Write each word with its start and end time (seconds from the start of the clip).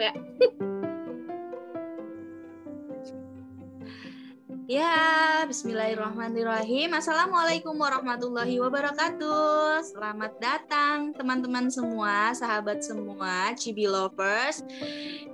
ya. 0.00 0.12
Ya, 4.66 5.46
bismillahirrahmanirrahim. 5.46 6.90
Assalamualaikum 6.90 7.78
warahmatullahi 7.78 8.58
wabarakatuh. 8.58 9.78
Selamat 9.94 10.34
datang 10.42 11.14
teman-teman 11.14 11.70
semua, 11.70 12.34
sahabat 12.34 12.82
semua, 12.82 13.54
Cibi 13.54 13.86
Lovers 13.86 14.66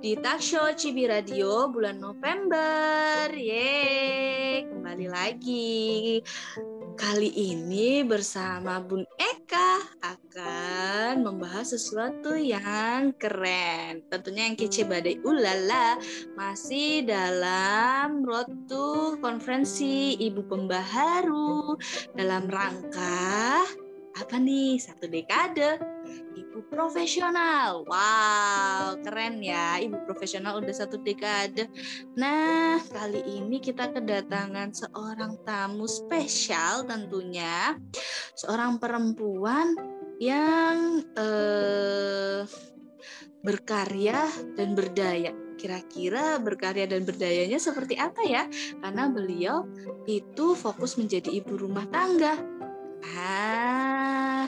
di 0.05 0.13
Talk 0.21 0.37
Show 0.37 0.77
Cibi 0.77 1.09
Radio 1.09 1.65
bulan 1.65 1.97
November. 1.97 3.33
Yeay, 3.33 4.69
kembali 4.69 5.07
lagi. 5.09 6.21
Kali 6.93 7.33
ini 7.33 8.05
bersama 8.05 8.77
Bun 8.85 9.01
Eka 9.17 9.97
akan 10.33 11.29
membahas 11.29 11.77
sesuatu 11.77 12.33
yang 12.33 13.13
keren. 13.21 14.01
Tentunya 14.09 14.49
yang 14.49 14.57
kece 14.57 14.81
badai 14.89 15.21
ulala 15.21 16.01
masih 16.33 17.05
dalam 17.05 18.25
road 18.25 18.49
to 18.65 19.13
konferensi 19.21 20.17
Ibu 20.17 20.49
Pembaharu 20.49 21.77
dalam 22.17 22.49
rangka 22.49 23.61
apa 24.17 24.35
nih? 24.41 24.81
Satu 24.81 25.05
dekade 25.05 25.77
ibu 26.33 26.65
profesional. 26.69 27.81
Wow, 27.85 29.01
keren 29.01 29.41
ya. 29.41 29.81
Ibu 29.81 30.05
profesional 30.05 30.61
udah 30.61 30.73
satu 30.73 31.01
dekade. 31.01 31.65
Nah, 32.13 32.77
kali 32.93 33.21
ini 33.25 33.57
kita 33.57 33.89
kedatangan 33.89 34.73
seorang 34.73 35.41
tamu 35.45 35.89
spesial 35.89 36.85
tentunya. 36.85 37.77
Seorang 38.37 38.77
perempuan 38.77 39.92
yang 40.23 41.03
eh, 41.19 42.41
berkarya 43.43 44.23
dan 44.55 44.71
berdaya. 44.73 45.35
Kira-kira 45.59 46.39
berkarya 46.39 46.87
dan 46.87 47.03
berdayanya 47.07 47.59
seperti 47.59 47.95
apa 47.99 48.23
ya? 48.23 48.47
Karena 48.79 49.11
beliau 49.11 49.67
itu 50.07 50.55
fokus 50.55 50.95
menjadi 50.99 51.31
ibu 51.31 51.55
rumah 51.59 51.87
tangga. 51.91 52.39
Ah, 53.03 54.47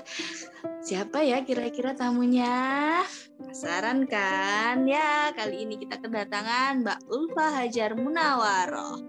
siapa 0.79 1.23
ya 1.27 1.43
kira-kira 1.43 1.91
tamunya? 1.91 3.03
Penasaran 3.35 4.07
kan? 4.07 4.87
Ya, 4.87 5.35
kali 5.35 5.67
ini 5.67 5.75
kita 5.75 5.99
kedatangan 5.99 6.87
Mbak 6.87 6.99
Ulfa 7.11 7.47
Hajar 7.51 7.99
Munawaroh. 7.99 9.03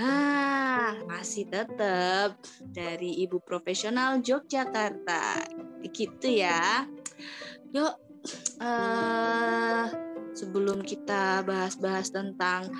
Nah, 0.00 0.96
masih 1.04 1.44
tetap 1.52 2.40
dari 2.64 3.20
Ibu 3.20 3.44
Profesional 3.44 4.24
Yogyakarta. 4.24 5.44
Gitu 5.84 6.40
ya. 6.40 6.88
Yuk, 7.76 7.94
uh, 8.64 9.84
sebelum 10.32 10.80
kita 10.80 11.44
bahas-bahas 11.44 12.08
tentang 12.08 12.72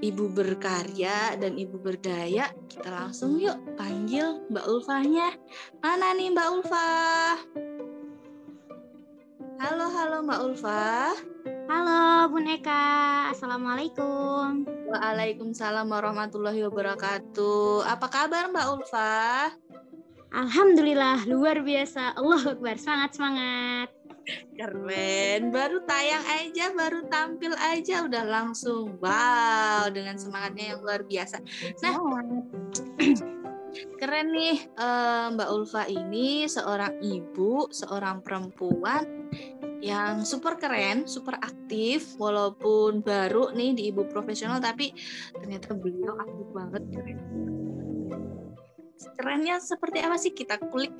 ibu 0.00 0.32
berkarya 0.32 1.36
dan 1.36 1.60
ibu 1.60 1.76
berdaya, 1.76 2.48
kita 2.72 2.88
langsung 2.88 3.36
yuk 3.36 3.60
panggil 3.76 4.40
Mbak 4.48 4.64
Ulfahnya. 4.64 5.36
Mana 5.84 6.16
nih 6.16 6.32
Mbak 6.32 6.48
Ulfa? 6.48 6.88
Halo, 9.60 9.86
halo 9.86 10.16
Mbak 10.26 10.40
Ulfa. 10.50 11.14
Halo 11.70 12.26
Bun 12.32 12.50
Eka, 12.50 13.30
Assalamualaikum. 13.30 14.66
Waalaikumsalam 14.90 15.86
warahmatullahi 15.86 16.66
wabarakatuh. 16.66 17.86
Apa 17.86 18.06
kabar 18.10 18.50
Mbak 18.50 18.66
Ulfa? 18.74 19.54
Alhamdulillah, 20.34 21.22
luar 21.30 21.62
biasa. 21.62 22.18
Allah 22.18 22.42
Akbar, 22.42 22.74
semangat, 22.80 23.10
semangat. 23.14 23.88
Keren, 24.56 25.52
baru 25.52 25.84
tayang 25.84 26.24
aja, 26.42 26.72
baru 26.72 27.06
tampil 27.12 27.52
aja 27.54 28.08
udah 28.08 28.24
langsung 28.24 28.96
wow 28.98 29.86
dengan 29.92 30.16
semangatnya 30.16 30.74
yang 30.74 30.80
luar 30.80 31.04
biasa. 31.04 31.38
Nah, 31.84 31.94
keren 33.98 34.32
nih 34.32 34.56
eh, 34.64 35.26
Mbak 35.34 35.48
Ulfa 35.50 35.84
ini 35.90 36.46
seorang 36.46 37.00
ibu, 37.02 37.68
seorang 37.70 38.22
perempuan 38.22 39.30
yang 39.84 40.24
super 40.24 40.56
keren, 40.56 41.04
super 41.04 41.36
aktif 41.44 42.16
walaupun 42.16 43.04
baru 43.04 43.52
nih 43.52 43.76
di 43.76 43.82
ibu 43.92 44.08
profesional 44.08 44.56
tapi 44.56 44.96
ternyata 45.36 45.76
beliau 45.76 46.16
aktif 46.16 46.46
banget 46.56 46.82
keren. 46.88 47.18
Kerennya 49.14 49.60
seperti 49.60 49.98
apa 50.00 50.16
sih 50.16 50.32
kita 50.32 50.56
kulik 50.72 50.96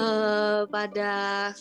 uh, 0.00 0.64
pada 0.72 1.52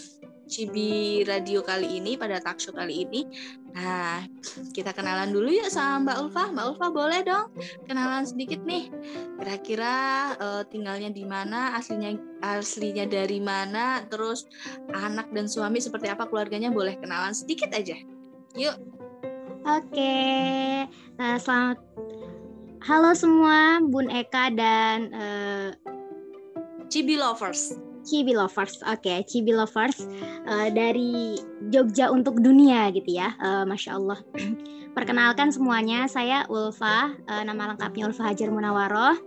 Cibi 0.47 1.21
Radio 1.27 1.59
kali 1.61 1.99
ini 1.99 2.15
pada 2.15 2.39
talkshow 2.39 2.71
kali 2.71 3.03
ini. 3.03 3.27
Nah, 3.75 4.23
kita 4.71 4.95
kenalan 4.95 5.35
dulu 5.35 5.51
ya 5.51 5.67
sama 5.67 6.07
Mbak 6.07 6.17
Ulfa. 6.23 6.43
Mbak 6.55 6.65
Ulfa 6.71 6.87
boleh 6.89 7.19
dong 7.21 7.47
kenalan 7.85 8.23
sedikit 8.23 8.63
nih. 8.63 8.87
Kira-kira 9.37 9.95
uh, 10.39 10.63
tinggalnya 10.65 11.11
di 11.11 11.27
mana, 11.27 11.75
aslinya 11.75 12.15
aslinya 12.41 13.05
dari 13.05 13.43
mana, 13.43 14.07
terus 14.07 14.47
anak 14.95 15.29
dan 15.35 15.45
suami 15.45 15.83
seperti 15.83 16.07
apa 16.07 16.25
keluarganya 16.25 16.71
boleh 16.71 16.95
kenalan 16.97 17.35
sedikit 17.35 17.69
aja. 17.75 17.99
Yuk. 18.55 18.75
Oke, 19.67 20.15
uh, 21.19 21.37
selamat. 21.37 21.77
Halo 22.87 23.11
semua, 23.11 23.83
Bun 23.83 24.07
Eka 24.07 24.55
dan 24.55 25.11
uh... 25.11 25.69
Cibi 26.87 27.19
Lovers. 27.19 27.75
Cibi 28.07 28.31
Lovers. 28.31 28.79
Oke, 28.87 29.11
okay, 29.11 29.17
Cibi 29.27 29.51
Lovers 29.51 30.07
uh, 30.47 30.71
dari 30.71 31.35
Jogja 31.67 32.07
untuk 32.07 32.39
dunia 32.39 32.87
gitu 32.95 33.19
ya. 33.19 33.35
Uh, 33.35 33.67
Masya 33.67 33.99
Allah. 33.99 34.23
Perkenalkan 34.95 35.51
semuanya, 35.51 36.07
saya 36.07 36.47
Ulfa. 36.47 37.11
Uh, 37.27 37.43
nama 37.43 37.75
lengkapnya 37.75 38.07
Ulfa 38.07 38.31
Hajar 38.31 38.47
Munawaroh. 38.47 39.19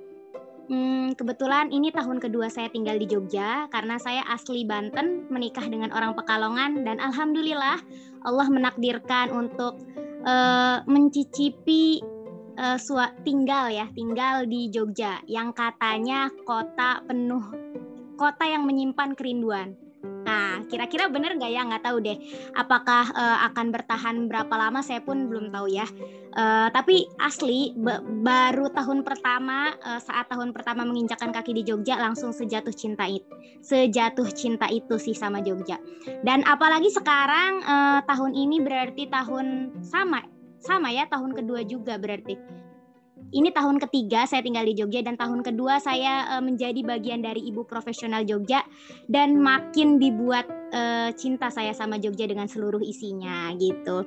Hmm, 0.71 1.13
kebetulan 1.19 1.75
ini 1.75 1.91
tahun 1.91 2.23
kedua 2.23 2.47
saya 2.47 2.71
tinggal 2.71 2.95
di 2.95 3.11
Jogja 3.11 3.67
karena 3.75 3.99
saya 3.99 4.23
asli 4.31 4.63
Banten, 4.63 5.27
menikah 5.27 5.67
dengan 5.67 5.91
orang 5.91 6.15
Pekalongan 6.15 6.87
dan 6.87 7.03
alhamdulillah 7.03 7.83
Allah 8.23 8.47
menakdirkan 8.47 9.35
untuk 9.35 9.83
uh, 10.23 10.87
mencicipi 10.87 11.99
uh, 12.55 12.79
tinggal 13.27 13.67
ya, 13.67 13.91
tinggal 13.99 14.47
di 14.47 14.71
Jogja 14.71 15.19
yang 15.27 15.51
katanya 15.51 16.31
kota 16.47 17.03
penuh 17.03 17.43
kota 18.21 18.45
yang 18.45 18.69
menyimpan 18.69 19.17
kerinduan. 19.17 19.73
Nah, 20.01 20.65
kira-kira 20.69 21.09
bener 21.09 21.41
nggak 21.41 21.53
ya? 21.53 21.65
Nggak 21.65 21.85
tahu 21.85 21.99
deh. 22.05 22.17
Apakah 22.53 23.09
uh, 23.17 23.39
akan 23.49 23.73
bertahan 23.73 24.17
berapa 24.29 24.53
lama? 24.53 24.85
Saya 24.85 25.01
pun 25.01 25.29
belum 25.29 25.49
tahu 25.49 25.73
ya. 25.73 25.89
Uh, 26.31 26.69
tapi 26.71 27.11
asli 27.19 27.75
baru 28.23 28.71
tahun 28.71 29.03
pertama 29.03 29.75
uh, 29.83 29.99
saat 29.99 30.31
tahun 30.31 30.55
pertama 30.55 30.87
menginjakkan 30.87 31.35
kaki 31.35 31.57
di 31.59 31.63
Jogja 31.67 31.99
langsung 31.99 32.31
sejatuh 32.31 32.71
cinta 32.71 33.09
itu, 33.11 33.27
sejatuh 33.65 34.29
cinta 34.31 34.71
itu 34.71 34.95
sih 35.01 35.17
sama 35.17 35.43
Jogja. 35.43 35.81
Dan 36.23 36.47
apalagi 36.47 36.93
sekarang 36.93 37.65
uh, 37.67 38.01
tahun 38.07 38.39
ini 38.39 38.63
berarti 38.63 39.11
tahun 39.11 39.75
sama, 39.83 40.23
sama 40.63 40.95
ya 40.95 41.11
tahun 41.11 41.35
kedua 41.35 41.67
juga 41.67 41.99
berarti 41.99 42.61
ini 43.31 43.55
tahun 43.55 43.79
ketiga 43.79 44.27
saya 44.27 44.43
tinggal 44.43 44.67
di 44.67 44.75
Jogja 44.75 45.07
dan 45.07 45.15
tahun 45.15 45.47
kedua 45.47 45.79
saya 45.79 46.27
uh, 46.35 46.43
menjadi 46.43 46.83
bagian 46.83 47.23
dari 47.23 47.47
ibu 47.47 47.63
profesional 47.63 48.27
Jogja 48.27 48.67
dan 49.07 49.39
makin 49.39 50.03
dibuat 50.03 50.51
uh, 50.75 51.15
cinta 51.15 51.47
saya 51.51 51.71
sama 51.71 51.99
Jogja 52.03 52.27
dengan 52.27 52.51
seluruh 52.51 52.83
isinya 52.83 53.55
gitu. 53.55 54.03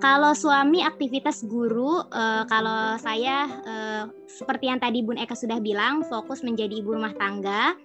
Kalau 0.00 0.32
suami 0.32 0.80
aktivitas 0.80 1.44
guru, 1.46 2.02
uh, 2.08 2.42
kalau 2.48 2.98
saya 2.98 3.46
uh, 3.62 4.04
seperti 4.26 4.66
yang 4.66 4.80
tadi 4.82 5.04
Bun 5.04 5.20
Eka 5.20 5.36
sudah 5.38 5.62
bilang 5.62 6.02
fokus 6.08 6.42
menjadi 6.42 6.82
ibu 6.82 6.96
rumah 6.98 7.14
tangga 7.14 7.78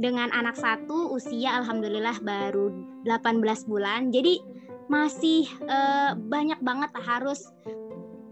dengan 0.00 0.32
anak 0.32 0.56
satu 0.56 1.12
usia 1.12 1.60
alhamdulillah 1.60 2.16
baru 2.24 2.72
18 3.04 3.68
bulan. 3.68 4.08
Jadi 4.08 4.40
masih 4.88 5.48
uh, 5.68 6.16
banyak 6.16 6.60
banget 6.60 6.90
harus 7.04 7.48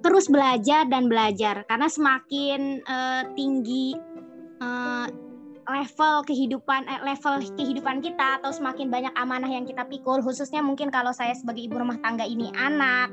terus 0.00 0.26
belajar 0.32 0.88
dan 0.88 1.06
belajar 1.06 1.64
karena 1.68 1.88
semakin 1.88 2.80
uh, 2.88 3.22
tinggi 3.36 3.96
uh, 4.60 5.06
level 5.70 6.26
kehidupan 6.26 6.88
eh, 6.90 7.00
level 7.06 7.38
kehidupan 7.54 8.02
kita 8.02 8.42
atau 8.42 8.50
semakin 8.50 8.90
banyak 8.90 9.14
amanah 9.14 9.46
yang 9.46 9.64
kita 9.68 9.86
pikul 9.86 10.18
khususnya 10.20 10.60
mungkin 10.64 10.90
kalau 10.90 11.14
saya 11.14 11.36
sebagai 11.36 11.62
ibu 11.62 11.78
rumah 11.78 12.00
tangga 12.02 12.26
ini 12.26 12.50
anak 12.58 13.12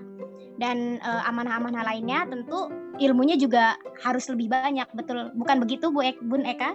dan 0.57 0.97
uh, 1.05 1.21
amanah-amanah 1.29 1.85
lainnya 1.85 2.25
tentu 2.25 2.73
ilmunya 2.97 3.37
juga 3.37 3.77
harus 4.01 4.25
lebih 4.25 4.49
banyak 4.49 4.89
betul 4.97 5.29
bukan 5.37 5.61
begitu 5.61 5.93
Bu 5.93 6.01
Ek, 6.01 6.17
Bun 6.17 6.43
Eka? 6.49 6.73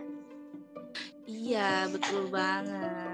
Iya 1.27 1.91
betul 1.91 2.31
banget. 2.31 3.12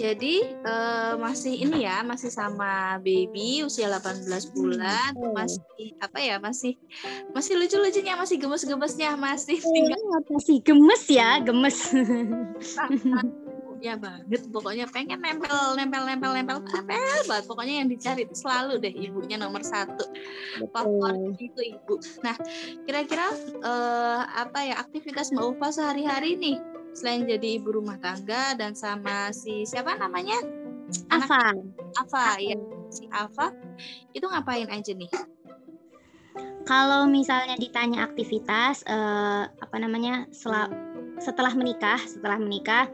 Jadi 0.00 0.40
uh, 0.64 1.20
masih 1.20 1.60
ini 1.60 1.84
ya, 1.84 2.00
masih 2.00 2.32
sama 2.32 2.96
baby 3.04 3.60
usia 3.68 3.92
18 3.92 4.24
bulan, 4.56 5.12
hmm. 5.12 5.36
masih 5.36 5.92
apa 6.00 6.18
ya, 6.24 6.40
masih 6.40 6.80
masih 7.36 7.60
lucu-lucunya, 7.60 8.16
masih 8.16 8.40
gemes-gemesnya, 8.40 9.20
masih 9.20 9.60
tinggal. 9.60 10.00
masih 10.32 10.56
gemes 10.64 11.04
ya, 11.04 11.36
gemes. 11.44 11.92
ya 13.80 13.96
banget 13.96 14.44
pokoknya 14.52 14.84
pengen 14.92 15.24
nempel 15.24 15.72
nempel 15.72 16.04
nempel 16.04 16.32
nempel 16.36 16.58
nempel 16.64 16.84
banget. 16.84 17.44
Pokoknya 17.44 17.84
yang 17.84 17.88
dicari 17.88 18.24
itu 18.24 18.36
selalu 18.36 18.80
deh 18.80 18.92
ibunya 18.92 19.36
nomor 19.36 19.60
satu. 19.60 20.04
Favorit 20.72 21.36
itu 21.36 21.76
ibu. 21.76 21.96
Nah 22.24 22.36
kira-kira 22.88 23.28
uh, 23.64 24.24
apa 24.32 24.64
ya 24.64 24.80
aktivitas 24.80 25.32
mbak 25.32 25.56
Ufa 25.56 25.68
sehari-hari 25.72 26.36
nih 26.40 26.79
selain 26.94 27.26
jadi 27.26 27.60
ibu 27.60 27.80
rumah 27.80 27.96
tangga 28.02 28.54
dan 28.58 28.74
sama 28.74 29.30
si 29.30 29.64
siapa 29.66 29.96
namanya? 29.96 30.38
Afa 31.10 31.54
Afa 31.94 32.38
ya 32.42 32.58
si 32.90 33.06
Afa 33.14 33.54
itu 34.14 34.26
ngapain 34.26 34.66
aja 34.66 34.92
nih? 34.94 35.10
Kalau 36.66 37.06
misalnya 37.10 37.58
ditanya 37.58 38.06
aktivitas 38.06 38.86
uh, 38.86 39.48
apa 39.48 39.76
namanya 39.78 40.26
setelah 41.18 41.52
menikah 41.54 41.98
setelah 41.98 42.38
menikah 42.38 42.86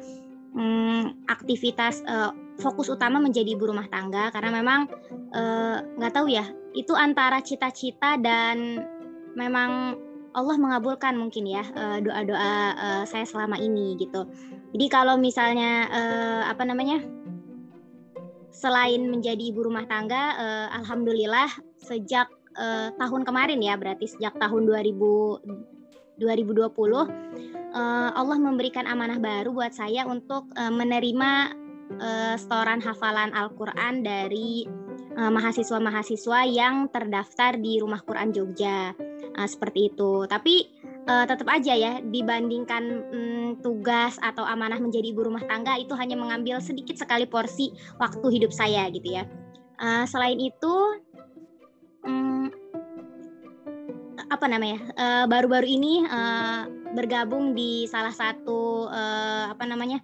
hmm, 0.57 1.29
aktivitas 1.29 2.01
uh, 2.09 2.33
fokus 2.61 2.89
utama 2.89 3.21
menjadi 3.21 3.53
ibu 3.53 3.69
rumah 3.69 3.89
tangga. 3.93 4.33
Karena 4.33 4.49
memang 4.49 4.89
eh, 5.37 5.77
nggak 5.85 6.13
uh, 6.13 6.17
tahu 6.17 6.33
ya 6.33 6.49
itu 6.73 6.93
antara 6.97 7.41
cita-cita 7.45 8.17
dan 8.17 8.81
memang 9.37 10.01
Allah 10.37 10.61
mengabulkan 10.61 11.17
mungkin 11.17 11.49
ya 11.49 11.65
doa-doa 12.05 12.53
uh, 12.77 13.05
saya 13.09 13.25
selama 13.25 13.57
ini 13.57 13.97
gitu. 13.97 14.29
Jadi 14.77 14.87
kalau 14.93 15.17
misalnya 15.17 15.89
uh, 15.89 16.43
apa 16.53 16.61
namanya 16.69 17.01
selain 18.53 19.09
menjadi 19.09 19.53
ibu 19.53 19.65
rumah 19.65 19.85
tangga, 19.85 20.37
alhamdulillah 20.77 21.49
sejak 21.77 22.29
tahun 22.97 23.23
kemarin 23.29 23.61
ya, 23.61 23.77
berarti 23.77 24.09
sejak 24.09 24.33
tahun 24.41 24.65
2000 24.65 26.17
2020 26.17 26.65
uh, 26.73 27.05
Allah 28.17 28.39
memberikan 28.41 28.89
amanah 28.89 29.21
baru 29.21 29.53
buat 29.53 29.77
saya 29.77 30.09
untuk 30.09 30.49
menerima 30.57 31.53
setoran 32.41 32.81
hafalan 32.81 33.37
Al-Qur'an 33.37 34.01
dari 34.01 34.65
mahasiswa-mahasiswa 35.17 36.49
yang 36.49 36.89
terdaftar 36.89 37.61
di 37.61 37.77
Rumah 37.77 38.01
Quran 38.09 38.33
Jogja. 38.33 39.06
Uh, 39.35 39.49
seperti 39.49 39.91
itu. 39.91 40.25
Tapi 40.31 40.71
uh, 41.11 41.25
tetap 41.27 41.49
aja 41.51 41.75
ya 41.75 41.93
dibandingkan 42.01 42.83
um, 43.11 43.49
tugas 43.61 44.21
atau 44.23 44.47
amanah 44.47 44.79
menjadi 44.79 45.11
ibu 45.11 45.27
rumah 45.27 45.43
tangga 45.45 45.75
itu 45.81 45.93
hanya 45.99 46.15
mengambil 46.15 46.63
sedikit 46.63 46.95
sekali 46.95 47.27
porsi 47.27 47.75
waktu 47.99 48.27
hidup 48.31 48.55
saya 48.55 48.87
gitu 48.95 49.19
ya. 49.19 49.25
Uh, 49.77 50.09
selain 50.09 50.41
itu 50.41 50.75
um, 52.07 52.49
apa 54.27 54.47
namanya 54.49 54.79
uh, 54.99 55.25
baru-baru 55.29 55.69
ini 55.69 56.03
uh, 56.09 56.67
bergabung 56.97 57.53
di 57.53 57.85
salah 57.87 58.11
satu 58.11 58.89
uh, 58.89 59.53
apa 59.53 59.65
namanya 59.69 60.01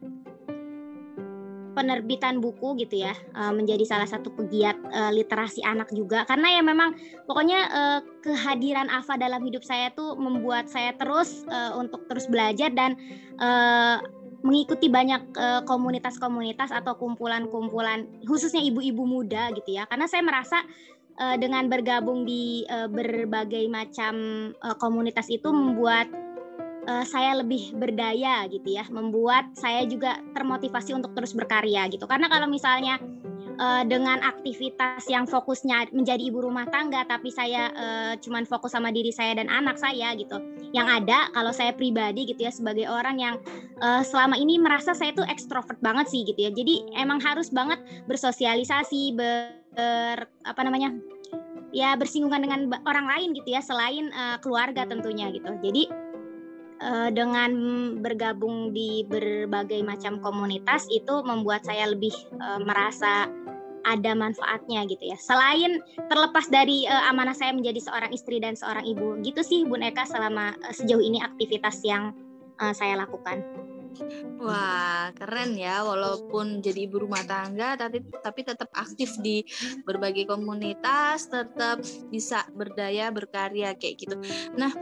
penerbitan 1.73 2.39
buku 2.39 2.77
gitu 2.85 3.05
ya 3.05 3.17
uh, 3.37 3.51
menjadi 3.51 3.85
salah 3.89 4.09
satu 4.09 4.33
pegiat 4.33 4.77
uh, 4.93 5.11
literasi 5.11 5.65
anak 5.65 5.89
juga. 5.93 6.29
Karena 6.29 6.61
ya 6.61 6.63
memang 6.63 6.95
pokoknya 7.25 7.61
uh, 7.73 8.01
kehadiran 8.21 8.93
Ava 8.93 9.17
dalam 9.17 9.43
hidup 9.43 9.65
saya 9.65 9.91
tuh 9.93 10.15
membuat 10.15 10.69
saya 10.71 10.95
terus 10.95 11.43
untuk 11.75 12.07
terus 12.07 12.31
belajar 12.31 12.71
dan 12.71 12.95
mengikuti 14.43 14.87
banyak 14.87 15.35
komunitas-komunitas 15.67 16.71
atau 16.71 16.95
kumpulan-kumpulan 16.95 18.07
khususnya 18.23 18.63
ibu-ibu 18.63 19.03
muda 19.03 19.51
gitu 19.59 19.75
ya. 19.75 19.91
Karena 19.91 20.07
saya 20.07 20.23
merasa 20.23 20.63
dengan 21.43 21.67
bergabung 21.67 22.23
di 22.23 22.63
berbagai 22.71 23.67
macam 23.67 24.15
komunitas 24.79 25.27
itu 25.35 25.51
membuat 25.51 26.07
uh, 26.89 27.05
saya 27.07 27.39
lebih 27.39 27.75
berdaya 27.77 28.47
gitu 28.51 28.79
ya, 28.79 28.85
membuat 28.91 29.53
saya 29.55 29.87
juga 29.87 30.19
termotivasi 30.35 30.95
untuk 30.97 31.15
terus 31.15 31.35
berkarya 31.35 31.87
gitu. 31.91 32.05
Karena 32.07 32.27
kalau 32.27 32.47
misalnya 32.51 32.99
uh, 33.59 33.83
dengan 33.87 34.23
aktivitas 34.23 35.07
yang 35.11 35.29
fokusnya 35.29 35.93
menjadi 35.95 36.23
ibu 36.31 36.43
rumah 36.43 36.67
tangga, 36.71 37.05
tapi 37.07 37.31
saya 37.31 37.71
uh, 37.75 38.13
cuman 38.19 38.47
fokus 38.49 38.75
sama 38.75 38.91
diri 38.91 39.11
saya 39.15 39.37
dan 39.39 39.51
anak 39.51 39.79
saya 39.79 40.15
gitu. 40.17 40.39
Yang 40.73 41.03
ada 41.03 41.19
kalau 41.37 41.53
saya 41.53 41.73
pribadi 41.75 42.29
gitu 42.29 42.47
ya 42.47 42.53
sebagai 42.53 42.89
orang 42.89 43.19
yang 43.19 43.35
uh, 43.83 44.03
selama 44.03 44.39
ini 44.39 44.59
merasa 44.59 44.97
saya 44.97 45.13
tuh 45.15 45.27
ekstrovert 45.29 45.79
banget 45.85 46.11
sih 46.11 46.23
gitu 46.27 46.39
ya. 46.39 46.51
Jadi 46.51 46.99
emang 46.99 47.21
harus 47.23 47.53
banget 47.53 47.79
bersosialisasi, 48.09 49.15
ber, 49.15 50.27
apa 50.45 50.61
namanya? 50.65 50.93
ya 51.73 51.97
bersinggungan 51.97 52.45
dengan 52.45 52.61
orang 52.85 53.09
lain 53.09 53.29
gitu 53.33 53.49
ya 53.57 53.65
selain 53.65 54.13
uh, 54.13 54.37
keluarga 54.45 54.85
tentunya 54.85 55.33
gitu. 55.33 55.49
Jadi 55.65 55.89
uh, 56.83 57.11
dengan 57.15 57.51
bergabung 58.03 58.75
di 58.75 59.07
berbagai 59.07 59.81
macam 59.87 60.19
komunitas 60.19 60.91
itu 60.91 61.23
membuat 61.23 61.63
saya 61.63 61.95
lebih 61.95 62.13
uh, 62.43 62.59
merasa 62.59 63.31
ada 63.83 64.15
manfaatnya 64.15 64.87
gitu 64.87 65.11
ya. 65.11 65.19
Selain 65.19 65.83
terlepas 66.07 66.47
dari 66.51 66.87
uh, 66.87 67.11
amanah 67.11 67.35
saya 67.35 67.55
menjadi 67.55 67.83
seorang 67.83 68.11
istri 68.15 68.39
dan 68.39 68.55
seorang 68.55 68.87
ibu, 68.87 69.19
gitu 69.23 69.43
sih 69.43 69.67
Bun 69.67 69.83
Eka 69.83 70.07
selama 70.07 70.55
uh, 70.63 70.75
sejauh 70.75 71.03
ini 71.03 71.19
aktivitas 71.19 71.83
yang 71.83 72.15
uh, 72.63 72.75
saya 72.75 72.99
lakukan. 72.99 73.43
Wah, 74.43 75.13
keren 75.15 75.55
ya. 75.55 75.85
Walaupun 75.85 76.65
jadi 76.65 76.89
ibu 76.89 77.05
rumah 77.05 77.23
tangga, 77.25 77.77
tapi 77.77 78.03
tapi 78.23 78.41
tetap 78.43 78.69
aktif 78.75 79.17
di 79.21 79.45
berbagai 79.85 80.27
komunitas, 80.29 81.29
tetap 81.29 81.85
bisa 82.09 82.47
berdaya, 82.53 83.13
berkarya 83.13 83.77
kayak 83.77 83.95
gitu. 84.01 84.17
Nah, 84.57 84.73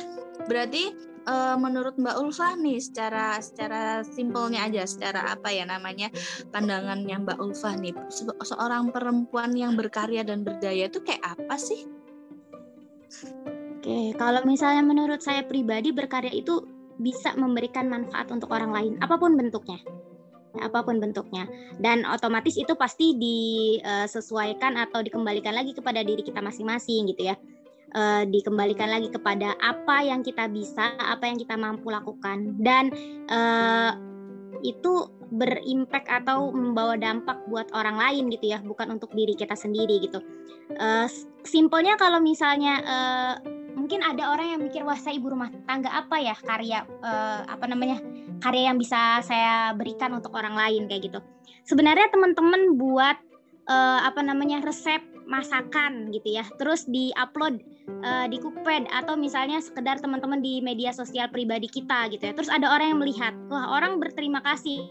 berarti 0.46 0.94
uh, 1.28 1.56
menurut 1.60 1.98
Mbak 2.00 2.16
Ulfa 2.20 2.56
nih 2.56 2.78
secara 2.80 3.36
secara 3.42 4.00
simpelnya 4.06 4.64
aja 4.64 4.86
secara 4.88 5.34
apa 5.34 5.52
ya 5.52 5.66
namanya 5.68 6.08
pandangannya 6.54 7.16
Mbak 7.26 7.38
Ulfa 7.40 7.76
nih 7.76 7.92
se 8.08 8.24
seorang 8.24 8.94
perempuan 8.94 9.52
yang 9.52 9.76
berkarya 9.76 10.24
dan 10.24 10.46
berdaya 10.46 10.88
itu 10.88 11.02
kayak 11.02 11.36
apa 11.36 11.56
sih? 11.60 11.84
Oke, 13.80 14.14
kalau 14.20 14.44
misalnya 14.44 14.84
menurut 14.84 15.24
saya 15.24 15.42
pribadi 15.42 15.90
berkarya 15.90 16.30
itu 16.30 16.79
bisa 17.00 17.32
memberikan 17.34 17.88
manfaat 17.88 18.28
untuk 18.28 18.52
orang 18.52 18.70
lain 18.70 18.92
apa 19.00 19.16
pun 19.16 19.34
bentuknya. 19.34 19.80
apa 20.50 20.82
pun 20.82 20.98
bentuknya 20.98 21.46
dan 21.78 22.02
otomatis 22.10 22.58
itu 22.58 22.74
pasti 22.74 23.14
disesuaikan 23.14 24.74
atau 24.82 24.98
dikembalikan 24.98 25.54
lagi 25.54 25.70
kepada 25.70 26.02
diri 26.02 26.26
kita 26.26 26.42
masing-masing 26.42 27.06
gitu 27.06 27.30
ya 27.30 27.38
uh, 27.94 28.22
dikembalikan 28.26 28.90
lagi 28.90 29.08
kepada 29.10 29.54
apa 29.58 30.02
yang 30.04 30.22
kita 30.22 30.46
bisa, 30.50 30.94
apa 30.98 31.26
yang 31.26 31.38
kita 31.38 31.54
mampu 31.58 31.90
lakukan, 31.90 32.58
dan 32.62 32.90
uh, 33.30 33.94
itu 34.62 35.08
berimpact 35.30 36.10
atau 36.10 36.50
membawa 36.50 36.98
dampak 36.98 37.38
buat 37.46 37.70
orang 37.70 37.96
lain 37.96 38.34
gitu 38.34 38.50
ya, 38.50 38.58
bukan 38.62 38.98
untuk 38.98 39.14
diri 39.14 39.38
kita 39.38 39.54
sendiri 39.54 40.02
gitu. 40.02 40.18
Simpelnya 41.46 41.94
kalau 41.94 42.18
misalnya 42.18 42.82
mungkin 43.74 44.00
ada 44.06 44.32
orang 44.32 44.56
yang 44.56 44.60
mikir 44.62 44.82
wah 44.86 44.96
saya 44.96 45.18
ibu 45.18 45.30
rumah 45.30 45.50
tangga 45.66 45.90
apa 45.90 46.16
ya 46.22 46.34
karya 46.38 46.86
uh, 47.02 47.42
apa 47.46 47.64
namanya 47.66 47.98
karya 48.40 48.70
yang 48.72 48.78
bisa 48.78 49.20
saya 49.26 49.74
berikan 49.74 50.14
untuk 50.14 50.32
orang 50.34 50.54
lain 50.54 50.86
kayak 50.86 51.10
gitu. 51.10 51.20
Sebenarnya 51.66 52.08
teman-teman 52.10 52.78
buat 52.78 53.18
uh, 53.68 54.00
apa 54.06 54.20
namanya 54.22 54.62
resep 54.64 55.02
masakan 55.30 56.10
gitu 56.10 56.42
ya, 56.42 56.44
terus 56.58 56.90
diupload 56.90 57.62
uh, 58.02 58.26
di 58.26 58.42
Cookpad 58.42 58.90
atau 58.90 59.14
misalnya 59.14 59.62
sekedar 59.62 60.02
teman-teman 60.02 60.42
di 60.42 60.58
media 60.58 60.90
sosial 60.90 61.30
pribadi 61.30 61.70
kita 61.70 62.10
gitu 62.10 62.26
ya. 62.26 62.34
Terus 62.34 62.50
ada 62.50 62.66
orang 62.66 62.98
yang 62.98 63.00
melihat, 63.00 63.32
wah 63.46 63.78
orang 63.78 64.02
berterima 64.02 64.42
kasih, 64.42 64.82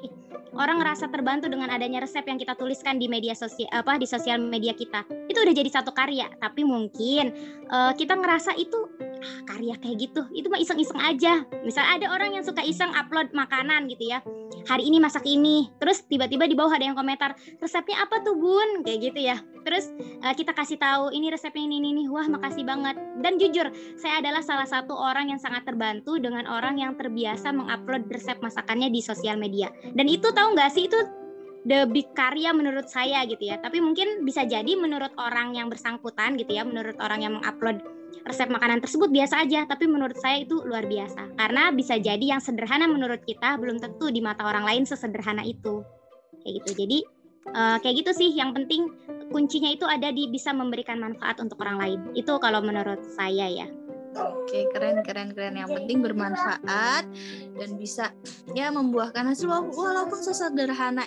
orang 0.55 0.81
ngerasa 0.81 1.11
terbantu 1.11 1.51
dengan 1.51 1.69
adanya 1.69 2.01
resep 2.01 2.23
yang 2.25 2.39
kita 2.39 2.55
tuliskan 2.55 2.97
di 2.97 3.11
media 3.11 3.35
sosial 3.35 3.69
apa 3.75 3.99
di 3.99 4.07
sosial 4.07 4.39
media 4.39 4.71
kita. 4.73 5.05
Itu 5.27 5.43
udah 5.43 5.53
jadi 5.53 5.69
satu 5.69 5.91
karya. 5.91 6.31
Tapi 6.39 6.63
mungkin 6.63 7.35
uh, 7.69 7.91
kita 7.93 8.15
ngerasa 8.17 8.55
itu 8.55 8.79
ah, 9.19 9.39
karya 9.45 9.75
kayak 9.77 9.97
gitu, 10.09 10.21
itu 10.31 10.47
mah 10.47 10.59
iseng-iseng 10.59 10.99
aja. 10.99 11.43
Misal 11.67 11.83
ada 11.83 12.09
orang 12.09 12.39
yang 12.39 12.43
suka 12.47 12.63
iseng 12.63 12.89
upload 12.95 13.35
makanan 13.35 13.91
gitu 13.91 14.15
ya. 14.15 14.23
Hari 14.67 14.83
ini 14.87 14.99
masak 14.99 15.23
ini, 15.23 15.71
terus 15.79 16.03
tiba-tiba 16.07 16.47
di 16.47 16.55
bawah 16.55 16.75
ada 16.75 16.85
yang 16.87 16.97
komentar 16.97 17.35
resepnya 17.63 18.03
apa 18.03 18.21
tuh 18.23 18.35
bun, 18.35 18.83
kayak 18.83 19.11
gitu 19.11 19.19
ya. 19.31 19.39
Terus 19.69 19.93
uh, 20.25 20.33
kita 20.33 20.57
kasih 20.57 20.81
tahu 20.81 21.13
ini 21.13 21.29
resepnya 21.29 21.61
ini 21.61 21.77
ini, 21.77 21.89
ini. 21.93 22.03
wah 22.09 22.25
makasih 22.25 22.65
banget. 22.65 22.97
Dan 23.21 23.37
jujur, 23.37 23.69
saya 24.01 24.17
adalah 24.17 24.41
salah 24.41 24.65
satu 24.65 24.97
orang 24.97 25.29
yang 25.29 25.37
sangat 25.37 25.61
terbantu 25.69 26.17
dengan 26.17 26.49
orang 26.49 26.81
yang 26.81 26.97
terbiasa 26.97 27.53
mengupload 27.53 28.09
resep 28.09 28.41
masakannya 28.41 28.89
di 28.89 28.97
sosial 29.05 29.37
media. 29.37 29.69
Dan 29.93 30.09
itu 30.09 30.33
tahu 30.33 30.57
nggak 30.57 30.73
sih 30.73 30.89
itu 30.89 30.97
the 31.69 31.85
big 31.85 32.09
karya 32.17 32.49
menurut 32.49 32.89
saya 32.89 33.29
gitu 33.29 33.45
ya. 33.45 33.61
Tapi 33.61 33.77
mungkin 33.77 34.25
bisa 34.25 34.41
jadi 34.41 34.73
menurut 34.73 35.13
orang 35.21 35.53
yang 35.53 35.69
bersangkutan 35.69 36.33
gitu 36.41 36.49
ya, 36.57 36.65
menurut 36.65 36.97
orang 36.97 37.21
yang 37.21 37.37
mengupload 37.37 37.85
resep 38.25 38.49
makanan 38.49 38.81
tersebut 38.81 39.13
biasa 39.13 39.45
aja, 39.45 39.69
tapi 39.69 39.85
menurut 39.85 40.17
saya 40.17 40.41
itu 40.41 40.65
luar 40.65 40.89
biasa. 40.89 41.37
Karena 41.37 41.69
bisa 41.69 42.01
jadi 42.01 42.25
yang 42.25 42.41
sederhana 42.41 42.89
menurut 42.89 43.21
kita 43.21 43.53
belum 43.61 43.77
tentu 43.77 44.09
di 44.09 44.17
mata 44.17 44.49
orang 44.49 44.65
lain 44.65 44.89
sesederhana 44.89 45.45
itu. 45.45 45.85
Kayak 46.41 46.65
gitu. 46.65 46.71
Jadi 46.73 46.97
uh, 47.53 47.77
kayak 47.81 47.95
gitu 48.01 48.11
sih 48.17 48.29
yang 48.33 48.51
penting 48.57 48.89
kuncinya 49.29 49.69
itu 49.71 49.85
ada 49.85 50.09
di 50.11 50.27
bisa 50.27 50.51
memberikan 50.51 50.99
manfaat 50.99 51.39
untuk 51.39 51.61
orang 51.61 51.77
lain 51.77 51.99
itu 52.13 52.33
kalau 52.41 52.59
menurut 52.59 53.01
saya 53.15 53.47
ya 53.49 53.67
Oke, 54.17 54.65
keren 54.73 55.05
keren 55.05 55.37
keren. 55.37 55.53
Yang 55.53 55.77
penting 55.77 56.01
bermanfaat 56.01 57.05
dan 57.53 57.69
bisa 57.77 58.09
ya 58.57 58.73
membuahkan 58.73 59.21
hasil 59.21 59.45
walaupun 59.45 60.17
sesederhana 60.17 61.05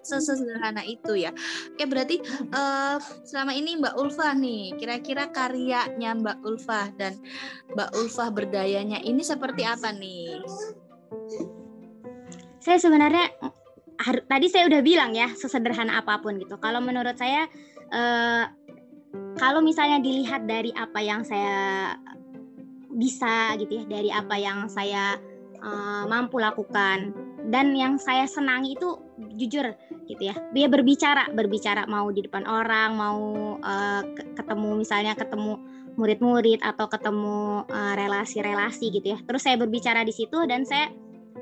sesederhana 0.00 0.80
itu 0.80 1.28
ya. 1.28 1.30
Oke, 1.76 1.84
berarti 1.84 2.24
uh, 2.56 2.96
selama 3.28 3.52
ini 3.52 3.76
Mbak 3.76 3.94
Ulfa 4.00 4.32
nih, 4.32 4.72
kira-kira 4.80 5.28
karyanya 5.28 6.16
Mbak 6.16 6.38
Ulfa 6.40 6.88
dan 6.96 7.20
Mbak 7.76 7.90
Ulfa 8.00 8.32
berdayanya 8.32 9.04
ini 9.04 9.20
seperti 9.20 9.68
apa 9.68 9.92
nih? 9.92 10.40
Saya 12.64 12.80
sebenarnya 12.80 13.28
tadi 14.02 14.46
saya 14.50 14.66
udah 14.68 14.82
bilang 14.82 15.12
ya 15.14 15.30
sesederhana 15.32 16.02
apa 16.02 16.18
pun 16.18 16.38
gitu. 16.40 16.58
Kalau 16.58 16.82
menurut 16.82 17.14
saya 17.16 17.46
uh, 17.92 18.44
kalau 19.36 19.60
misalnya 19.60 20.00
dilihat 20.00 20.48
dari 20.48 20.72
apa 20.74 21.00
yang 21.00 21.22
saya 21.22 21.94
bisa 22.92 23.56
gitu 23.56 23.82
ya 23.82 23.84
dari 23.88 24.10
apa 24.12 24.36
yang 24.36 24.68
saya 24.68 25.16
uh, 25.64 26.04
mampu 26.08 26.36
lakukan 26.36 27.12
dan 27.48 27.74
yang 27.74 27.96
saya 27.98 28.28
senangi 28.28 28.76
itu 28.76 28.98
jujur 29.36 29.72
gitu 30.08 30.22
ya. 30.22 30.36
Dia 30.52 30.66
berbicara 30.68 31.30
berbicara 31.32 31.86
mau 31.88 32.08
di 32.10 32.24
depan 32.24 32.44
orang 32.48 32.90
mau 32.96 33.20
uh, 33.60 34.02
ketemu 34.36 34.82
misalnya 34.82 35.12
ketemu 35.16 35.58
murid-murid 35.92 36.64
atau 36.64 36.88
ketemu 36.88 37.68
relasi 37.68 38.40
relasi-relasi 38.40 38.86
gitu 38.96 39.06
ya. 39.12 39.18
Terus 39.28 39.44
saya 39.44 39.60
berbicara 39.60 40.00
di 40.08 40.12
situ 40.16 40.40
dan 40.48 40.64
saya 40.64 40.88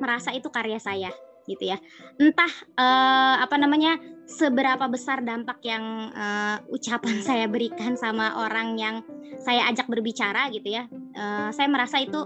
merasa 0.02 0.34
itu 0.34 0.50
karya 0.50 0.82
saya 0.82 1.10
gitu 1.48 1.72
ya. 1.72 1.78
Entah 2.20 2.50
uh, 2.76 3.44
apa 3.44 3.56
namanya 3.56 3.96
seberapa 4.28 4.86
besar 4.86 5.22
dampak 5.26 5.58
yang 5.66 6.14
uh, 6.14 6.62
ucapan 6.70 7.22
saya 7.28 7.46
berikan 7.50 7.94
sama 7.96 8.36
orang 8.44 8.76
yang 8.76 8.96
saya 9.40 9.68
ajak 9.72 9.88
berbicara 9.88 10.52
gitu 10.52 10.76
ya. 10.80 10.84
Uh, 11.16 11.48
saya 11.54 11.68
merasa 11.70 12.00
itu 12.02 12.20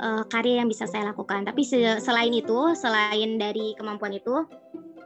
uh, 0.00 0.24
karya 0.26 0.62
yang 0.62 0.68
bisa 0.70 0.88
saya 0.88 1.10
lakukan. 1.10 1.46
Tapi 1.46 1.62
se 1.62 1.78
selain 2.02 2.34
itu 2.34 2.74
selain 2.74 3.38
dari 3.38 3.74
kemampuan 3.78 4.14
itu 4.16 4.44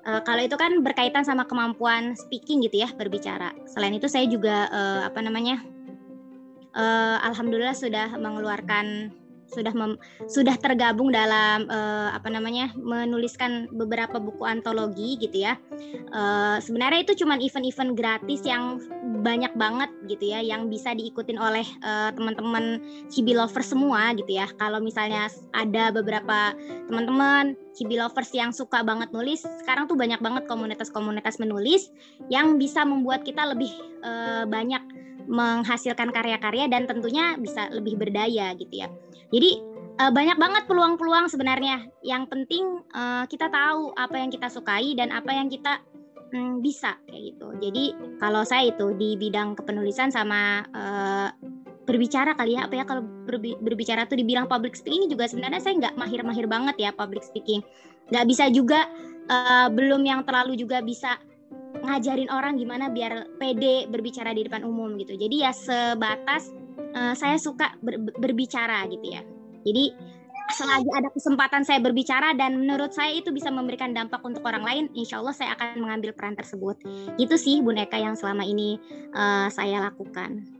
uh, 0.09 0.21
kalau 0.25 0.43
itu 0.43 0.57
kan 0.57 0.81
berkaitan 0.81 1.25
sama 1.25 1.45
kemampuan 1.45 2.17
speaking 2.17 2.65
gitu 2.65 2.85
ya 2.85 2.89
berbicara. 2.97 3.53
Selain 3.69 3.93
itu 3.93 4.09
saya 4.09 4.25
juga 4.29 4.69
uh, 4.73 5.01
apa 5.09 5.21
namanya 5.21 5.61
uh, 6.75 7.19
alhamdulillah 7.25 7.77
sudah 7.77 8.17
mengeluarkan 8.17 9.13
sudah 9.49 9.73
mem, 9.73 9.97
sudah 10.28 10.55
tergabung 10.61 11.09
dalam 11.11 11.67
uh, 11.69 12.12
apa 12.12 12.28
namanya 12.28 12.73
menuliskan 12.76 13.69
beberapa 13.73 14.21
buku 14.21 14.45
antologi 14.45 15.17
gitu 15.21 15.45
ya. 15.49 15.57
Uh, 16.12 16.61
sebenarnya 16.61 17.05
itu 17.09 17.25
cuma 17.25 17.40
event-event 17.40 17.97
gratis 17.97 18.45
yang 18.45 18.81
banyak 19.25 19.50
banget 19.57 19.90
gitu 20.07 20.31
ya 20.31 20.40
yang 20.45 20.71
bisa 20.71 20.93
diikutin 20.95 21.40
oleh 21.40 21.64
uh, 21.83 22.12
teman-teman 22.14 22.81
Cibi 23.09 23.35
lovers 23.35 23.73
semua 23.73 24.12
gitu 24.14 24.37
ya. 24.37 24.47
Kalau 24.61 24.78
misalnya 24.78 25.33
ada 25.57 25.90
beberapa 25.90 26.52
teman-teman 26.87 27.57
Cibi 27.73 27.97
lovers 27.97 28.31
yang 28.35 28.50
suka 28.50 28.83
banget 28.83 29.11
nulis, 29.14 29.47
sekarang 29.64 29.87
tuh 29.87 29.97
banyak 29.97 30.19
banget 30.19 30.45
komunitas-komunitas 30.50 31.38
menulis 31.38 31.88
yang 32.28 32.59
bisa 32.61 32.83
membuat 32.83 33.23
kita 33.25 33.49
lebih 33.49 33.71
uh, 34.02 34.45
banyak 34.45 34.98
menghasilkan 35.29 36.09
karya-karya 36.11 36.67
dan 36.73 36.89
tentunya 36.89 37.37
bisa 37.37 37.69
lebih 37.69 38.01
berdaya 38.01 38.57
gitu 38.57 38.73
ya. 38.73 38.89
Jadi 39.29 39.61
uh, 40.01 40.09
banyak 40.09 40.41
banget 40.41 40.65
peluang-peluang 40.65 41.29
sebenarnya. 41.29 41.85
Yang 42.01 42.33
penting 42.33 42.65
uh, 42.97 43.29
kita 43.29 43.53
tahu 43.53 43.93
apa 43.95 44.17
yang 44.17 44.33
kita 44.33 44.49
sukai 44.49 44.97
dan 44.97 45.13
apa 45.13 45.29
yang 45.37 45.53
kita 45.53 45.85
um, 46.33 46.65
bisa 46.65 46.97
kayak 47.05 47.37
gitu. 47.37 47.49
Jadi 47.61 47.85
kalau 48.17 48.43
saya 48.43 48.73
itu 48.73 48.97
di 48.97 49.21
bidang 49.21 49.53
kepenulisan 49.53 50.09
sama 50.09 50.65
uh, 50.73 51.29
berbicara 51.85 52.37
kali 52.37 52.57
ya 52.57 52.69
apa 52.69 52.75
ya 52.81 52.85
kalau 52.85 53.01
berbi 53.25 53.57
berbicara 53.65 54.05
tuh 54.05 54.21
dibilang 54.21 54.45
public 54.45 54.77
speaking 54.77 55.09
juga 55.09 55.25
sebenarnya 55.25 55.61
saya 55.61 55.77
nggak 55.81 55.97
mahir-mahir 55.97 56.45
banget 56.49 56.77
ya 56.81 56.91
public 56.97 57.25
speaking. 57.25 57.61
Nggak 58.09 58.25
bisa 58.29 58.45
juga 58.49 58.89
belum 59.77 60.09
yang 60.09 60.25
terlalu 60.25 60.57
juga 60.57 60.81
bisa 60.81 61.21
ngajarin 61.85 62.31
orang 62.31 62.59
gimana 62.59 62.91
biar 62.91 63.27
pede 63.39 63.87
berbicara 63.91 64.35
di 64.35 64.47
depan 64.47 64.65
umum 64.67 64.99
gitu. 64.99 65.15
Jadi 65.15 65.45
ya 65.45 65.53
sebatas 65.55 66.51
uh, 66.95 67.15
saya 67.15 67.37
suka 67.39 67.75
ber, 67.83 67.99
berbicara 68.19 68.87
gitu 68.91 69.07
ya. 69.15 69.23
Jadi 69.67 69.95
selagi 70.49 70.89
ada 70.97 71.09
kesempatan 71.13 71.63
saya 71.63 71.79
berbicara 71.85 72.33
dan 72.33 72.57
menurut 72.57 72.97
saya 72.97 73.13
itu 73.13 73.29
bisa 73.29 73.53
memberikan 73.53 73.93
dampak 73.93 74.25
untuk 74.25 74.41
orang 74.49 74.65
lain, 74.65 74.85
insya 74.97 75.21
Allah 75.21 75.37
saya 75.37 75.53
akan 75.61 75.85
mengambil 75.85 76.17
peran 76.17 76.35
tersebut. 76.35 76.81
Itu 77.21 77.37
sih 77.37 77.61
Bu 77.61 77.77
Neka 77.77 78.01
yang 78.01 78.17
selama 78.17 78.49
ini 78.49 78.81
uh, 79.13 79.53
saya 79.53 79.85
lakukan. 79.93 80.58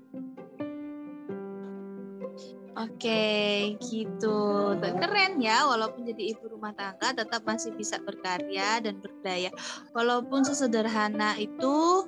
Oke, 2.79 3.75
gitu. 3.83 4.39
Keren 4.79 5.43
ya, 5.43 5.67
walaupun 5.67 6.07
jadi 6.07 6.31
ibu 6.31 6.47
rumah 6.47 6.71
tangga 6.79 7.11
tetap 7.11 7.43
masih 7.43 7.75
bisa 7.75 7.99
berkarya 7.99 8.79
dan 8.79 9.03
berdaya. 9.03 9.51
Walaupun 9.91 10.47
sesederhana 10.47 11.35
itu 11.43 12.07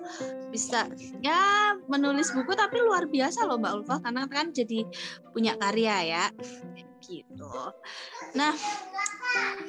bisa 0.54 0.86
ya 1.18 1.74
menulis 1.90 2.30
buku 2.30 2.54
tapi 2.54 2.78
luar 2.86 3.10
biasa 3.10 3.50
loh 3.50 3.58
Mbak 3.58 3.74
Ulfa 3.82 3.96
karena 3.98 4.30
kan 4.30 4.54
jadi 4.54 4.86
punya 5.34 5.58
karya 5.58 5.96
ya. 6.06 6.24
Gitu. 7.02 7.54
Nah, 8.38 8.54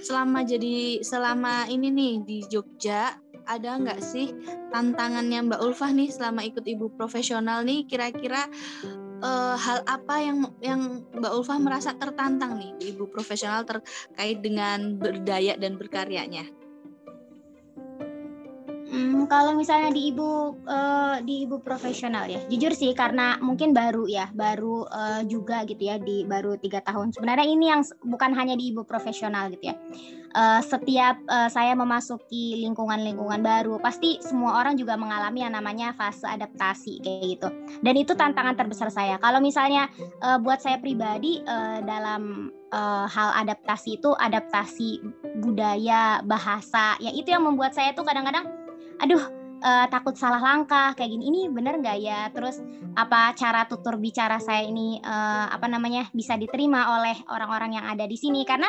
selama 0.05 0.45
jadi 0.45 1.01
selama 1.01 1.65
ini 1.65 1.89
nih 1.89 2.13
di 2.21 2.37
Jogja 2.45 3.17
ada 3.49 3.73
nggak 3.81 4.01
sih 4.05 4.29
tantangannya 4.69 5.49
Mbak 5.49 5.61
Ulfa 5.65 5.89
nih 5.89 6.13
selama 6.13 6.45
ikut 6.45 6.61
ibu 6.69 6.93
profesional 6.93 7.65
nih 7.65 7.89
kira-kira 7.89 8.45
uh, 9.21 9.55
hal 9.55 9.85
apa 9.85 10.15
yang 10.19 10.37
yang 10.59 10.81
Mbak 11.15 11.31
Ulfa 11.37 11.55
merasa 11.61 11.93
tertantang 11.95 12.57
nih 12.57 12.93
ibu 12.93 13.07
profesional 13.07 13.63
terkait 13.63 14.41
dengan 14.41 14.97
berdaya 14.97 15.55
dan 15.55 15.77
berkaryanya? 15.77 16.60
Hmm, 18.91 19.23
kalau 19.31 19.55
misalnya 19.55 19.95
di 19.95 20.11
ibu 20.11 20.59
uh, 20.67 21.23
di 21.23 21.47
ibu 21.47 21.63
profesional 21.63 22.27
ya, 22.27 22.43
jujur 22.51 22.75
sih 22.75 22.91
karena 22.91 23.39
mungkin 23.39 23.71
baru 23.71 24.03
ya, 24.03 24.27
baru 24.35 24.83
uh, 24.83 25.23
juga 25.23 25.63
gitu 25.63 25.87
ya 25.87 25.95
di 25.95 26.27
baru 26.27 26.59
tiga 26.59 26.83
tahun. 26.83 27.15
Sebenarnya 27.15 27.47
ini 27.47 27.71
yang 27.71 27.87
bukan 28.03 28.35
hanya 28.35 28.59
di 28.59 28.75
ibu 28.75 28.83
profesional 28.83 29.47
gitu 29.55 29.71
ya. 29.71 29.75
Uh, 30.31 30.59
setiap 30.59 31.19
uh, 31.27 31.47
saya 31.47 31.71
memasuki 31.71 32.59
lingkungan-lingkungan 32.67 33.39
baru, 33.39 33.79
pasti 33.79 34.19
semua 34.19 34.59
orang 34.59 34.75
juga 34.75 34.99
mengalami 34.99 35.43
yang 35.43 35.55
namanya 35.55 35.95
fase 35.95 36.27
adaptasi 36.27 36.99
kayak 36.99 37.39
gitu. 37.39 37.47
Dan 37.79 37.95
itu 37.95 38.11
tantangan 38.11 38.59
terbesar 38.59 38.91
saya. 38.91 39.15
Kalau 39.23 39.39
misalnya 39.39 39.87
uh, 40.19 40.35
buat 40.35 40.59
saya 40.59 40.83
pribadi 40.83 41.39
uh, 41.47 41.79
dalam 41.83 42.51
uh, 42.75 43.07
hal 43.07 43.39
adaptasi 43.43 43.99
itu 43.99 44.11
adaptasi 44.19 45.03
budaya, 45.43 46.23
bahasa, 46.23 46.99
ya 46.99 47.11
itu 47.11 47.31
yang 47.31 47.43
membuat 47.47 47.75
saya 47.75 47.95
tuh 47.95 48.03
kadang-kadang 48.03 48.60
aduh 48.99 49.23
uh, 49.61 49.85
takut 49.87 50.17
salah 50.17 50.41
langkah 50.41 50.91
kayak 50.97 51.13
gini. 51.13 51.23
Ini 51.31 51.41
bener 51.53 51.79
nggak 51.79 51.97
ya? 52.01 52.27
Terus 52.33 52.59
apa 52.97 53.31
cara 53.37 53.69
tutur 53.69 54.01
bicara 54.01 54.41
saya 54.41 54.65
ini 54.65 54.99
uh, 54.99 55.47
apa 55.53 55.69
namanya 55.69 56.09
bisa 56.11 56.35
diterima 56.35 56.99
oleh 56.99 57.15
orang-orang 57.29 57.79
yang 57.79 57.85
ada 57.87 58.03
di 58.09 58.17
sini? 58.17 58.43
Karena 58.43 58.67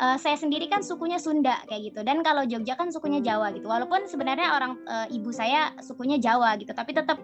uh, 0.00 0.16
saya 0.18 0.34
sendiri 0.40 0.66
kan 0.66 0.80
sukunya 0.82 1.20
Sunda 1.20 1.60
kayak 1.68 1.92
gitu. 1.92 2.00
Dan 2.02 2.24
kalau 2.24 2.42
Jogja 2.48 2.74
kan 2.74 2.90
sukunya 2.90 3.20
Jawa 3.22 3.52
gitu. 3.54 3.68
Walaupun 3.68 4.08
sebenarnya 4.08 4.56
orang 4.56 4.80
uh, 4.88 5.06
ibu 5.12 5.30
saya 5.30 5.76
sukunya 5.84 6.18
Jawa 6.18 6.56
gitu. 6.58 6.72
Tapi 6.72 6.90
tetap 6.96 7.20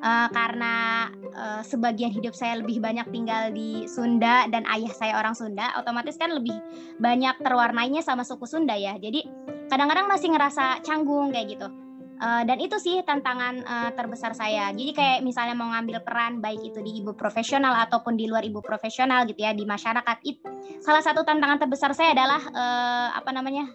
uh, 0.00 0.28
karena 0.30 1.06
uh, 1.34 1.62
sebagian 1.66 2.14
hidup 2.14 2.32
saya 2.32 2.62
lebih 2.62 2.80
banyak 2.80 3.06
tinggal 3.10 3.52
di 3.52 3.84
Sunda 3.90 4.46
dan 4.48 4.64
ayah 4.70 4.92
saya 4.94 5.18
orang 5.18 5.34
Sunda 5.36 5.74
otomatis 5.76 6.16
kan 6.16 6.32
lebih 6.32 6.54
banyak 7.02 7.36
terwarnainya 7.42 8.00
sama 8.00 8.22
suku 8.24 8.46
Sunda 8.48 8.78
ya. 8.78 8.96
Jadi 8.96 9.26
kadang-kadang 9.66 10.06
masih 10.06 10.32
ngerasa 10.32 10.82
canggung 10.82 11.30
kayak 11.34 11.58
gitu. 11.58 11.68
Uh, 12.16 12.48
dan 12.48 12.56
itu 12.64 12.80
sih 12.80 13.04
tantangan 13.04 13.60
uh, 13.68 13.90
terbesar 13.92 14.32
saya. 14.32 14.72
Jadi 14.72 14.96
kayak 14.96 15.20
misalnya 15.20 15.52
mau 15.52 15.68
ngambil 15.68 16.00
peran 16.00 16.40
baik 16.40 16.64
itu 16.64 16.80
di 16.80 17.04
ibu 17.04 17.12
profesional 17.12 17.76
ataupun 17.76 18.16
di 18.16 18.24
luar 18.24 18.40
ibu 18.40 18.64
profesional 18.64 19.28
gitu 19.28 19.44
ya 19.44 19.52
di 19.52 19.68
masyarakat 19.68 20.24
itu 20.24 20.48
salah 20.80 21.04
satu 21.04 21.28
tantangan 21.28 21.60
terbesar 21.60 21.92
saya 21.92 22.16
adalah 22.16 22.40
uh, 22.40 23.08
apa 23.20 23.30
namanya 23.36 23.68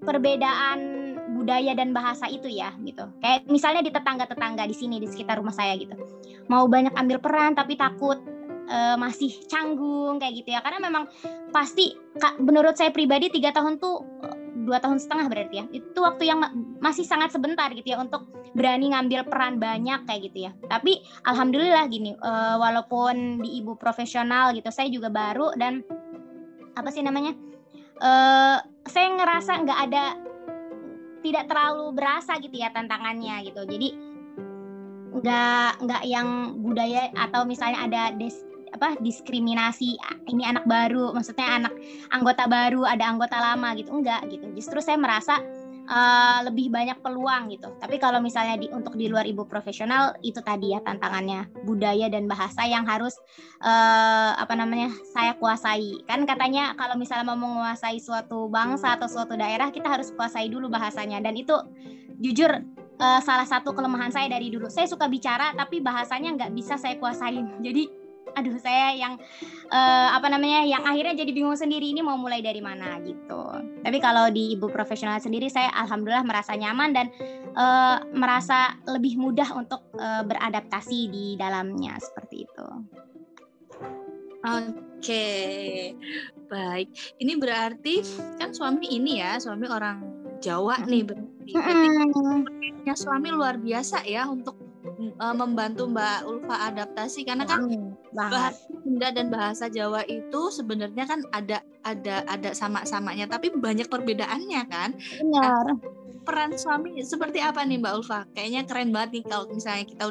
perbedaan 0.00 0.78
budaya 1.36 1.76
dan 1.76 1.92
bahasa 1.92 2.32
itu 2.32 2.48
ya 2.48 2.72
gitu. 2.80 3.04
Kayak 3.20 3.44
misalnya 3.52 3.84
di 3.84 3.92
tetangga-tetangga 3.92 4.64
di 4.64 4.76
sini 4.76 4.96
di 4.96 5.08
sekitar 5.12 5.36
rumah 5.36 5.52
saya 5.52 5.76
gitu. 5.76 5.92
Mau 6.48 6.64
banyak 6.64 6.96
ambil 6.96 7.20
peran 7.20 7.52
tapi 7.52 7.76
takut 7.76 8.16
uh, 8.72 8.96
masih 8.96 9.36
canggung 9.52 10.16
kayak 10.16 10.40
gitu 10.40 10.56
ya. 10.56 10.64
Karena 10.64 10.80
memang 10.80 11.12
pasti 11.52 11.92
menurut 12.40 12.72
saya 12.80 12.88
pribadi 12.88 13.28
tiga 13.28 13.52
tahun 13.52 13.76
tuh 13.76 14.00
dua 14.70 14.78
tahun 14.78 15.02
setengah 15.02 15.26
berarti 15.26 15.54
ya. 15.58 15.64
Itu 15.74 15.98
waktu 16.06 16.30
yang 16.30 16.38
masih 16.78 17.02
sangat 17.02 17.34
sebentar 17.34 17.66
gitu 17.74 17.90
ya 17.90 17.98
untuk 17.98 18.30
berani 18.54 18.94
ngambil 18.94 19.26
peran 19.26 19.58
banyak 19.58 20.06
kayak 20.06 20.30
gitu 20.30 20.46
ya. 20.46 20.54
Tapi 20.70 21.02
alhamdulillah 21.26 21.90
gini 21.90 22.14
uh, 22.14 22.54
walaupun 22.62 23.42
di 23.42 23.58
ibu 23.58 23.74
profesional 23.74 24.54
gitu 24.54 24.70
saya 24.70 24.86
juga 24.86 25.10
baru 25.10 25.50
dan 25.58 25.82
apa 26.78 26.94
sih 26.94 27.02
namanya 27.02 27.34
uh, 27.98 28.62
saya 28.86 29.08
ngerasa 29.18 29.52
nggak 29.66 29.80
ada 29.90 30.04
tidak 31.20 31.44
terlalu 31.50 31.92
berasa 31.98 32.38
gitu 32.38 32.54
ya 32.54 32.70
tantangannya 32.70 33.50
gitu. 33.50 33.66
Jadi 33.66 33.88
nggak 35.10 35.72
nggak 35.84 36.02
yang 36.06 36.54
budaya 36.62 37.10
atau 37.18 37.42
misalnya 37.42 37.84
ada 37.84 38.02
des, 38.14 38.46
apa 38.70 38.94
diskriminasi 39.02 39.98
ini 40.30 40.42
anak 40.46 40.64
baru 40.66 41.10
maksudnya 41.10 41.58
anak 41.62 41.74
anggota 42.14 42.46
baru 42.46 42.86
ada 42.86 43.04
anggota 43.10 43.36
lama 43.38 43.74
gitu. 43.74 43.90
Enggak 43.90 44.26
gitu. 44.30 44.46
Justru 44.54 44.78
saya 44.78 44.96
merasa 44.96 45.42
uh, 45.90 46.38
lebih 46.46 46.70
banyak 46.70 47.02
peluang 47.02 47.50
gitu. 47.50 47.68
Tapi 47.82 47.98
kalau 47.98 48.22
misalnya 48.22 48.56
di 48.56 48.70
untuk 48.70 48.94
di 48.94 49.10
luar 49.10 49.26
ibu 49.26 49.44
profesional 49.44 50.14
itu 50.22 50.38
tadi 50.40 50.72
ya 50.72 50.80
tantangannya. 50.80 51.50
Budaya 51.66 52.06
dan 52.06 52.30
bahasa 52.30 52.64
yang 52.64 52.86
harus 52.86 53.18
uh, 53.60 54.38
apa 54.38 54.54
namanya 54.54 54.94
saya 55.10 55.34
kuasai. 55.36 56.06
Kan 56.06 56.24
katanya 56.24 56.78
kalau 56.78 56.94
misalnya 56.94 57.26
mau 57.26 57.38
menguasai 57.38 57.98
suatu 57.98 58.46
bangsa 58.46 58.96
atau 58.96 59.10
suatu 59.10 59.34
daerah 59.34 59.68
kita 59.74 59.90
harus 59.90 60.14
kuasai 60.14 60.46
dulu 60.48 60.70
bahasanya. 60.70 61.18
Dan 61.18 61.34
itu 61.34 61.58
jujur 62.20 62.50
uh, 63.00 63.20
salah 63.20 63.48
satu 63.48 63.74
kelemahan 63.74 64.14
saya 64.14 64.30
dari 64.30 64.48
dulu. 64.52 64.70
Saya 64.70 64.86
suka 64.86 65.10
bicara 65.10 65.52
tapi 65.58 65.82
bahasanya 65.82 66.38
nggak 66.38 66.52
bisa 66.54 66.78
saya 66.78 66.96
kuasain. 67.00 67.60
Jadi 67.64 67.99
aduh 68.36 68.56
saya 68.62 68.94
yang 68.94 69.18
uh, 69.70 70.08
apa 70.14 70.26
namanya 70.30 70.62
yang 70.66 70.82
akhirnya 70.86 71.24
jadi 71.24 71.30
bingung 71.34 71.58
sendiri 71.58 71.90
ini 71.90 72.00
mau 72.04 72.16
mulai 72.16 72.40
dari 72.44 72.62
mana 72.62 72.98
gitu. 73.02 73.42
Tapi 73.82 73.98
kalau 73.98 74.30
di 74.30 74.54
ibu 74.54 74.70
profesional 74.70 75.18
sendiri 75.18 75.50
saya 75.50 75.72
alhamdulillah 75.74 76.24
merasa 76.26 76.54
nyaman 76.54 76.90
dan 76.94 77.06
uh, 77.58 78.02
merasa 78.14 78.78
lebih 78.86 79.18
mudah 79.18 79.48
untuk 79.56 79.82
uh, 79.98 80.22
beradaptasi 80.26 81.10
di 81.10 81.26
dalamnya 81.34 81.98
seperti 81.98 82.46
itu. 82.46 82.68
Oke, 84.40 85.28
baik. 86.48 86.88
Ini 87.20 87.32
berarti 87.36 88.00
kan 88.40 88.56
suami 88.56 88.88
ini 88.88 89.20
ya, 89.20 89.36
suami 89.36 89.68
orang 89.68 90.00
Jawa 90.40 90.80
nih 90.88 91.04
berarti. 91.04 91.52
Berarti 91.52 92.96
suami 92.96 93.28
luar 93.28 93.60
biasa 93.60 94.08
ya 94.08 94.24
untuk 94.24 94.69
uh, 95.18 95.34
membantu 95.36 95.88
Mbak 95.88 96.18
Ulfa 96.28 96.56
adaptasi 96.72 97.24
karena 97.24 97.48
kan 97.48 97.64
bahasa 98.12 98.56
Sunda 98.84 99.08
dan 99.12 99.26
bahasa 99.32 99.66
Jawa 99.72 100.04
itu 100.04 100.50
sebenarnya 100.52 101.04
kan 101.08 101.20
ada 101.32 101.64
ada 101.86 102.24
ada 102.28 102.50
sama-samanya 102.52 103.26
tapi 103.30 103.50
banyak 103.54 103.88
perbedaannya 103.88 104.62
kan. 104.68 104.92
Benar. 104.96 105.64
Nah, 105.72 105.76
peran 106.24 106.52
suami 106.54 107.00
seperti 107.00 107.40
apa 107.40 107.64
nih 107.64 107.80
Mbak 107.80 107.94
Ulfa? 107.96 108.28
Kayaknya 108.36 108.62
keren 108.68 108.92
banget 108.92 109.10
nih 109.20 109.24
kalau 109.24 109.44
misalnya 109.48 109.84
kita 109.88 110.04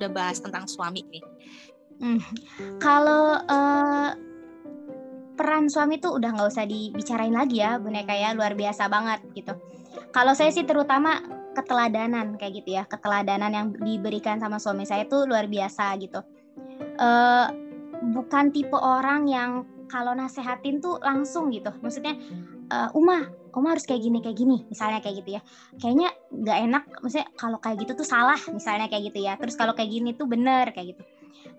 udah 0.00 0.10
bahas 0.10 0.42
tentang 0.42 0.66
suami 0.66 1.04
nih. 1.06 1.24
Hmm. 2.02 2.18
Kalau 2.82 3.38
uh, 3.46 4.10
peran 5.34 5.68
suami 5.68 5.98
tuh 5.98 6.16
udah 6.18 6.30
nggak 6.34 6.48
usah 6.48 6.64
dibicarain 6.68 7.32
lagi 7.32 7.60
ya, 7.64 7.80
boneka 7.80 8.12
ya 8.12 8.36
luar 8.36 8.52
biasa 8.56 8.86
banget 8.86 9.20
gitu. 9.32 9.52
Kalau 10.12 10.32
saya 10.36 10.52
sih 10.52 10.64
terutama 10.64 11.20
keteladanan 11.52 12.36
kayak 12.40 12.64
gitu 12.64 12.80
ya, 12.80 12.84
keteladanan 12.88 13.52
yang 13.52 13.66
diberikan 13.76 14.40
sama 14.40 14.56
suami 14.60 14.84
saya 14.88 15.04
tuh 15.08 15.24
luar 15.28 15.48
biasa 15.48 15.96
gitu. 16.00 16.20
Uh, 17.00 17.48
bukan 18.12 18.50
tipe 18.50 18.76
orang 18.76 19.28
yang 19.28 19.64
kalau 19.88 20.16
nasehatin 20.16 20.80
tuh 20.80 20.96
langsung 21.04 21.52
gitu, 21.52 21.72
maksudnya 21.84 22.16
uh, 22.72 22.88
Uma 22.96 23.42
Oma 23.52 23.76
harus 23.76 23.84
kayak 23.84 24.00
gini 24.00 24.18
kayak 24.24 24.36
gini 24.40 24.64
misalnya 24.72 25.04
kayak 25.04 25.20
gitu 25.20 25.36
ya 25.36 25.40
kayaknya 25.76 26.08
nggak 26.32 26.58
enak 26.72 26.84
maksudnya 27.04 27.28
kalau 27.36 27.60
kayak 27.60 27.84
gitu 27.84 27.92
tuh 28.00 28.08
salah 28.08 28.40
misalnya 28.48 28.88
kayak 28.88 29.12
gitu 29.12 29.28
ya 29.28 29.36
terus 29.36 29.60
kalau 29.60 29.76
kayak 29.76 29.92
gini 29.92 30.16
tuh 30.16 30.24
bener 30.24 30.72
kayak 30.72 30.96
gitu 30.96 31.02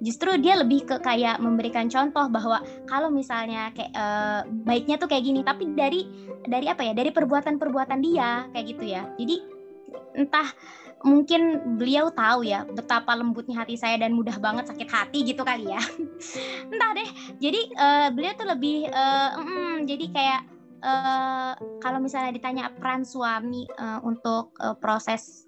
justru 0.03 0.35
dia 0.39 0.59
lebih 0.59 0.83
ke 0.83 0.99
kayak 0.99 1.39
memberikan 1.39 1.87
contoh 1.87 2.27
bahwa 2.27 2.59
kalau 2.89 3.07
misalnya 3.07 3.71
kayak 3.71 3.91
uh, 3.95 4.41
baiknya 4.67 4.99
tuh 4.99 5.07
kayak 5.07 5.23
gini 5.23 5.41
tapi 5.45 5.71
dari 5.73 6.07
dari 6.43 6.67
apa 6.67 6.83
ya 6.83 6.93
dari 6.95 7.09
perbuatan-perbuatan 7.13 7.99
dia 8.03 8.47
kayak 8.51 8.65
gitu 8.75 8.83
ya. 8.83 9.07
Jadi 9.15 9.35
entah 10.13 10.49
mungkin 11.03 11.75
beliau 11.75 12.07
tahu 12.15 12.47
ya 12.47 12.63
betapa 12.63 13.11
lembutnya 13.11 13.59
hati 13.59 13.75
saya 13.75 13.99
dan 13.99 14.15
mudah 14.15 14.39
banget 14.39 14.71
sakit 14.71 14.87
hati 14.87 15.19
gitu 15.27 15.43
kali 15.43 15.67
ya. 15.67 15.81
Entah 16.71 16.91
deh. 16.95 17.09
Jadi 17.43 17.61
uh, 17.75 18.07
beliau 18.15 18.33
tuh 18.39 18.47
lebih 18.47 18.87
uh, 18.87 19.29
mm, 19.35 19.83
jadi 19.83 20.05
kayak 20.15 20.41
uh, 20.83 21.53
kalau 21.83 21.99
misalnya 21.99 22.31
ditanya 22.31 22.71
peran 22.71 23.03
suami 23.03 23.67
uh, 23.79 23.99
untuk 24.03 24.55
uh, 24.63 24.75
proses 24.79 25.43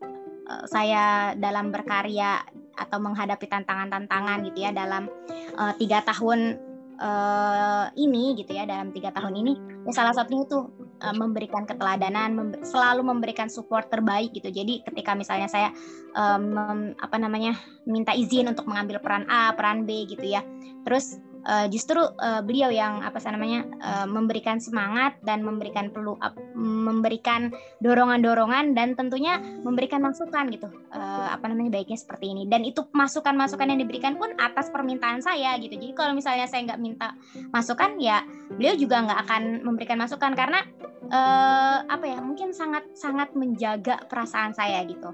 uh, 0.47 0.63
saya 0.67 1.35
dalam 1.39 1.71
berkarya 1.71 2.43
atau 2.75 2.97
menghadapi 2.99 3.47
tantangan-tantangan 3.47 4.43
gitu 4.51 4.67
ya 4.67 4.71
dalam 4.75 5.07
uh, 5.55 5.73
tiga 5.79 6.03
tahun 6.03 6.59
uh, 6.99 7.91
ini 7.95 8.35
gitu 8.39 8.55
ya 8.55 8.63
dalam 8.67 8.91
tiga 8.91 9.11
tahun 9.11 9.35
ini. 9.35 9.53
Ya 9.85 9.91
salah 9.93 10.13
satunya 10.15 10.47
itu 10.47 10.69
uh, 11.03 11.15
memberikan 11.15 11.67
keteladanan 11.67 12.35
mem 12.35 12.49
selalu 12.63 13.05
memberikan 13.05 13.51
support 13.51 13.88
terbaik 13.91 14.31
gitu. 14.35 14.51
Jadi 14.51 14.83
ketika 14.88 15.15
misalnya 15.15 15.47
saya 15.51 15.69
um, 16.15 16.95
apa 16.99 17.17
namanya 17.19 17.55
minta 17.88 18.15
izin 18.15 18.51
untuk 18.51 18.67
mengambil 18.67 18.99
peran 19.03 19.27
A 19.27 19.51
peran 19.55 19.83
B 19.83 20.07
gitu 20.09 20.25
ya. 20.25 20.41
Terus 20.88 21.19
uh, 21.45 21.65
justru 21.69 22.01
uh, 22.01 22.41
beliau 22.41 22.73
yang 22.73 23.05
apa 23.05 23.21
namanya 23.29 23.63
uh, 23.79 24.08
memberikan 24.10 24.58
semangat 24.58 25.15
dan 25.23 25.45
memberikan 25.45 25.93
perlu 25.93 26.17
uh, 26.19 26.34
memberikan 26.58 27.53
dorongan-dorongan 27.79 28.73
dan 28.73 28.97
tentunya 28.97 29.39
memberikan 29.62 30.01
masukan 30.01 30.49
gitu. 30.51 30.67
Uh, 30.91 31.29
apa 31.31 31.45
namanya 31.49 31.79
baiknya 31.79 31.97
seperti 31.97 32.34
ini. 32.34 32.43
Dan 32.49 32.65
itu 32.65 32.84
masukan-masukan 32.91 33.69
yang 33.69 33.79
diberikan 33.79 34.17
pun 34.17 34.34
atas 34.41 34.73
permintaan 34.73 35.21
saya 35.21 35.55
gitu. 35.62 35.77
Jadi 35.77 35.93
kalau 35.93 36.17
misalnya 36.17 36.49
saya 36.49 36.65
nggak 36.65 36.81
minta 36.81 37.13
masukan 37.53 37.97
ya 38.01 38.25
beliau 38.58 38.75
juga 38.75 39.05
nggak 39.05 39.19
akan 39.29 39.43
memberikan 39.65 40.01
masukan 40.01 40.34
karena 40.34 40.65
uh, 41.10 41.86
apa 41.86 42.05
ya 42.05 42.17
mungkin 42.21 42.51
sangat 42.51 42.86
sangat 42.97 43.31
menjaga 43.38 44.05
perasaan 44.10 44.51
saya 44.58 44.81
gitu. 44.86 45.13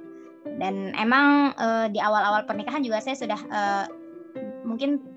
Dan 0.57 0.97
emang 0.97 1.53
uh, 1.53 1.85
di 1.85 2.01
awal-awal 2.01 2.49
pernikahan 2.49 2.81
juga 2.81 2.97
saya 2.97 3.13
sudah 3.13 3.39
uh, 3.53 3.85
mungkin 4.65 5.10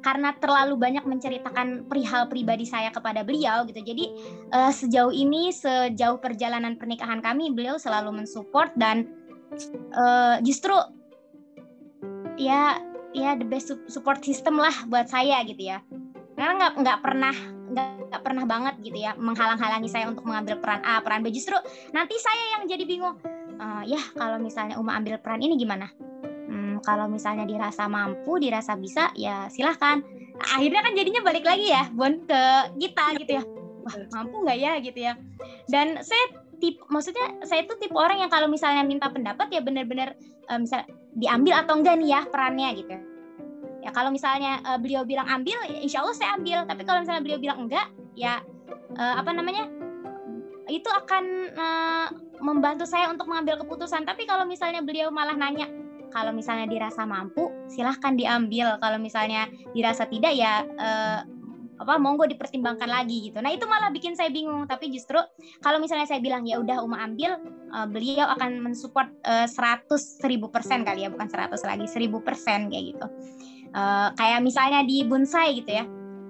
karena 0.00 0.32
terlalu 0.40 0.76
banyak 0.80 1.04
menceritakan 1.04 1.86
perihal 1.86 2.26
pribadi 2.26 2.64
saya 2.64 2.88
kepada 2.88 3.20
beliau 3.24 3.64
gitu. 3.68 3.80
Jadi 3.84 4.04
uh, 4.52 4.72
sejauh 4.72 5.12
ini 5.12 5.52
sejauh 5.52 6.18
perjalanan 6.18 6.76
pernikahan 6.80 7.20
kami 7.20 7.52
beliau 7.52 7.76
selalu 7.76 8.24
mensupport 8.24 8.72
dan 8.76 9.08
uh, 9.94 10.40
justru 10.40 10.74
ya 12.40 12.80
ya 13.12 13.36
the 13.36 13.44
best 13.44 13.74
support 13.90 14.24
system 14.24 14.56
lah 14.56 14.72
buat 14.88 15.08
saya 15.08 15.44
gitu 15.44 15.70
ya. 15.70 15.84
Karena 16.34 16.56
nggak 16.56 16.72
nggak 16.80 16.98
pernah 17.04 17.36
nggak 18.10 18.22
pernah 18.26 18.44
banget 18.48 18.74
gitu 18.82 18.98
ya 18.98 19.14
menghalang-halangi 19.14 19.86
saya 19.86 20.10
untuk 20.10 20.26
mengambil 20.26 20.58
peran 20.58 20.82
A, 20.82 20.98
peran 21.04 21.22
B. 21.22 21.30
Justru 21.30 21.54
nanti 21.94 22.16
saya 22.18 22.58
yang 22.58 22.66
jadi 22.66 22.84
bingung. 22.88 23.16
Uh, 23.60 23.84
ya 23.84 24.00
kalau 24.16 24.40
misalnya 24.40 24.80
Uma 24.80 24.96
ambil 24.96 25.20
peran 25.20 25.44
ini 25.44 25.60
gimana? 25.60 25.92
Kalau 26.82 27.06
misalnya 27.06 27.44
dirasa 27.46 27.86
mampu, 27.86 28.40
dirasa 28.40 28.76
bisa, 28.76 29.12
ya 29.16 29.48
silahkan. 29.52 30.02
Akhirnya 30.40 30.80
kan 30.80 30.92
jadinya 30.96 31.20
balik 31.20 31.44
lagi 31.44 31.68
ya, 31.68 31.88
Bon, 31.92 32.24
ke 32.24 32.42
kita 32.80 33.04
gitu 33.20 33.32
ya. 33.40 33.42
Wah, 33.80 33.96
mampu 34.12 34.36
nggak 34.44 34.58
ya 34.58 34.72
gitu 34.80 34.98
ya. 35.00 35.12
Dan 35.68 36.00
saya 36.00 36.24
tip, 36.60 36.80
maksudnya 36.92 37.40
saya 37.48 37.64
itu 37.64 37.76
tipe 37.80 37.96
orang 37.96 38.20
yang 38.20 38.30
kalau 38.32 38.48
misalnya 38.48 38.84
minta 38.84 39.08
pendapat 39.08 39.48
ya 39.48 39.64
benar-benar 39.64 40.16
uh, 40.52 40.60
misal 40.60 40.84
diambil 41.16 41.64
atau 41.64 41.80
enggak 41.80 41.96
nih 42.00 42.08
ya 42.12 42.20
perannya 42.28 42.68
gitu. 42.76 42.96
Ya 43.80 43.90
kalau 43.96 44.12
misalnya 44.12 44.60
uh, 44.68 44.76
beliau 44.76 45.08
bilang 45.08 45.24
ambil, 45.28 45.56
ya 45.64 45.80
insya 45.80 46.04
Allah 46.04 46.16
saya 46.16 46.36
ambil. 46.36 46.68
Tapi 46.68 46.82
kalau 46.84 47.00
misalnya 47.00 47.22
beliau 47.24 47.40
bilang 47.40 47.58
enggak, 47.68 47.86
ya 48.16 48.44
uh, 48.96 49.14
apa 49.20 49.32
namanya? 49.32 49.68
itu 50.70 50.86
akan 50.86 51.24
uh, 51.58 52.06
membantu 52.38 52.86
saya 52.86 53.10
untuk 53.10 53.26
mengambil 53.26 53.58
keputusan. 53.60 54.06
Tapi 54.06 54.24
kalau 54.24 54.46
misalnya 54.46 54.80
beliau 54.80 55.10
malah 55.10 55.34
nanya, 55.34 55.66
kalau 56.10 56.34
misalnya 56.34 56.66
dirasa 56.66 57.06
mampu 57.06 57.48
silahkan 57.70 58.14
diambil. 58.14 58.76
Kalau 58.82 58.98
misalnya 58.98 59.46
dirasa 59.72 60.06
tidak 60.10 60.34
ya 60.36 60.62
eh, 60.66 61.20
apa 61.80 61.96
monggo 61.96 62.28
dipertimbangkan 62.28 62.92
lagi 62.92 63.32
gitu. 63.32 63.40
Nah 63.40 63.56
itu 63.56 63.64
malah 63.64 63.88
bikin 63.88 64.12
saya 64.12 64.28
bingung. 64.28 64.68
Tapi 64.68 64.92
justru 64.92 65.16
kalau 65.64 65.80
misalnya 65.80 66.04
saya 66.04 66.20
bilang 66.20 66.44
ya 66.44 66.60
udah 66.60 66.84
Uma 66.84 67.00
ambil 67.08 67.40
uh, 67.72 67.88
beliau 67.88 68.28
akan 68.36 68.60
mensupport 68.60 69.08
uh, 69.24 69.48
100 69.48 69.88
seribu 69.96 70.52
persen 70.52 70.84
kali 70.84 71.08
ya 71.08 71.10
bukan 71.10 71.32
100 71.32 71.56
lagi 71.64 71.88
seribu 71.88 72.20
persen 72.20 72.68
kayak 72.68 72.84
gitu. 72.94 73.06
Uh, 73.72 74.12
kayak 74.18 74.44
misalnya 74.44 74.84
di 74.84 75.06
bonsai 75.08 75.56
gitu 75.62 75.72
ya 75.72 75.86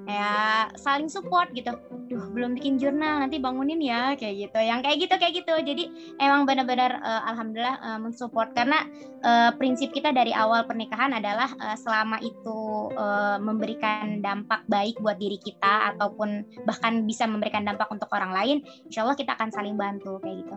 ya 0.08 0.68
saling 0.78 1.08
support 1.10 1.52
gitu. 1.52 1.76
Duh 2.10 2.24
belum 2.32 2.58
bikin 2.58 2.80
jurnal 2.80 3.22
nanti 3.22 3.38
bangunin 3.38 3.80
ya 3.80 4.14
kayak 4.16 4.48
gitu. 4.48 4.58
Yang 4.60 4.80
kayak 4.86 4.96
gitu 5.02 5.14
kayak 5.20 5.34
gitu. 5.42 5.54
Jadi 5.60 5.84
emang 6.20 6.44
benar-benar 6.48 7.00
uh, 7.00 7.22
alhamdulillah 7.30 7.76
uh, 7.80 7.98
mensupport. 8.00 8.50
Karena 8.52 8.84
uh, 9.24 9.50
prinsip 9.56 9.92
kita 9.92 10.10
dari 10.10 10.34
awal 10.34 10.64
pernikahan 10.66 11.14
adalah 11.16 11.50
uh, 11.60 11.76
selama 11.76 12.20
itu 12.22 12.90
uh, 12.96 13.38
memberikan 13.38 14.24
dampak 14.24 14.64
baik 14.66 14.98
buat 15.00 15.20
diri 15.20 15.38
kita 15.40 15.94
ataupun 15.94 16.64
bahkan 16.64 17.04
bisa 17.04 17.26
memberikan 17.28 17.66
dampak 17.66 17.88
untuk 17.90 18.10
orang 18.12 18.32
lain 18.34 18.56
insya 18.86 19.02
Allah 19.06 19.18
kita 19.18 19.34
akan 19.36 19.50
saling 19.52 19.76
bantu 19.78 20.18
kayak 20.22 20.46
gitu. 20.46 20.56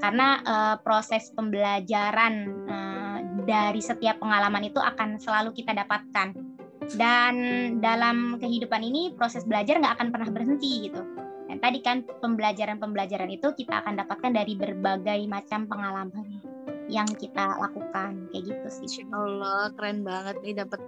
Karena 0.00 0.40
uh, 0.46 0.76
proses 0.80 1.28
pembelajaran 1.34 2.34
uh, 2.70 3.18
dari 3.44 3.82
setiap 3.82 4.22
pengalaman 4.22 4.70
itu 4.70 4.78
akan 4.80 5.18
selalu 5.18 5.52
kita 5.52 5.76
dapatkan 5.76 6.59
dan 6.96 7.34
dalam 7.78 8.40
kehidupan 8.40 8.80
ini 8.82 9.12
proses 9.14 9.44
belajar 9.44 9.78
nggak 9.78 9.94
akan 10.00 10.08
pernah 10.10 10.30
berhenti 10.32 10.90
gitu 10.90 11.00
dan 11.50 11.58
tadi 11.58 11.82
kan 11.82 12.06
pembelajaran-pembelajaran 12.06 13.26
itu 13.26 13.50
kita 13.58 13.82
akan 13.82 13.98
dapatkan 13.98 14.30
dari 14.30 14.54
berbagai 14.54 15.18
macam 15.26 15.66
pengalaman 15.66 16.38
yang 16.86 17.10
kita 17.10 17.58
lakukan 17.58 18.30
kayak 18.30 18.44
gitu 18.54 18.66
sih. 18.70 19.02
Insya 19.02 19.10
Allah 19.14 19.74
keren 19.74 20.06
banget 20.06 20.38
nih 20.46 20.54
dapat 20.62 20.78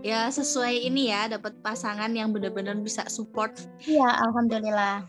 ya 0.00 0.32
sesuai 0.32 0.88
ini 0.88 1.12
ya 1.12 1.28
dapat 1.28 1.60
pasangan 1.60 2.08
yang 2.16 2.32
benar-benar 2.32 2.80
bisa 2.80 3.04
support. 3.12 3.60
Iya 3.84 4.08
alhamdulillah. 4.24 5.04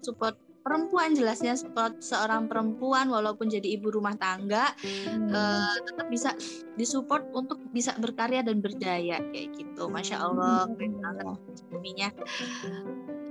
Support 0.00 0.40
perempuan 0.66 1.14
jelasnya 1.14 1.54
seorang 2.02 2.50
perempuan 2.50 3.06
walaupun 3.06 3.46
jadi 3.46 3.78
ibu 3.78 3.94
rumah 3.94 4.18
tangga 4.18 4.74
hmm. 4.82 5.30
uh, 5.30 5.78
tetap 5.86 6.10
bisa 6.10 6.34
disupport 6.74 7.22
untuk 7.30 7.62
bisa 7.70 7.94
berkarya 8.02 8.42
dan 8.42 8.58
berdaya 8.58 9.22
kayak 9.30 9.54
gitu. 9.54 9.86
Masya 9.86 10.18
allah 10.18 10.66
keren 10.74 10.98
banget 10.98 11.26
suaminya 11.54 12.08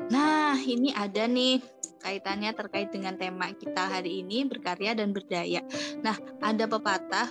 nah 0.07 0.55
ini 0.55 0.95
ada 0.95 1.27
nih 1.27 1.59
kaitannya 1.99 2.53
terkait 2.55 2.93
dengan 2.93 3.19
tema 3.19 3.51
kita 3.51 3.89
hari 3.89 4.23
ini 4.23 4.47
berkarya 4.47 4.95
dan 4.95 5.11
berdaya 5.11 5.59
nah 6.05 6.15
ada 6.39 6.69
pepatah 6.69 7.27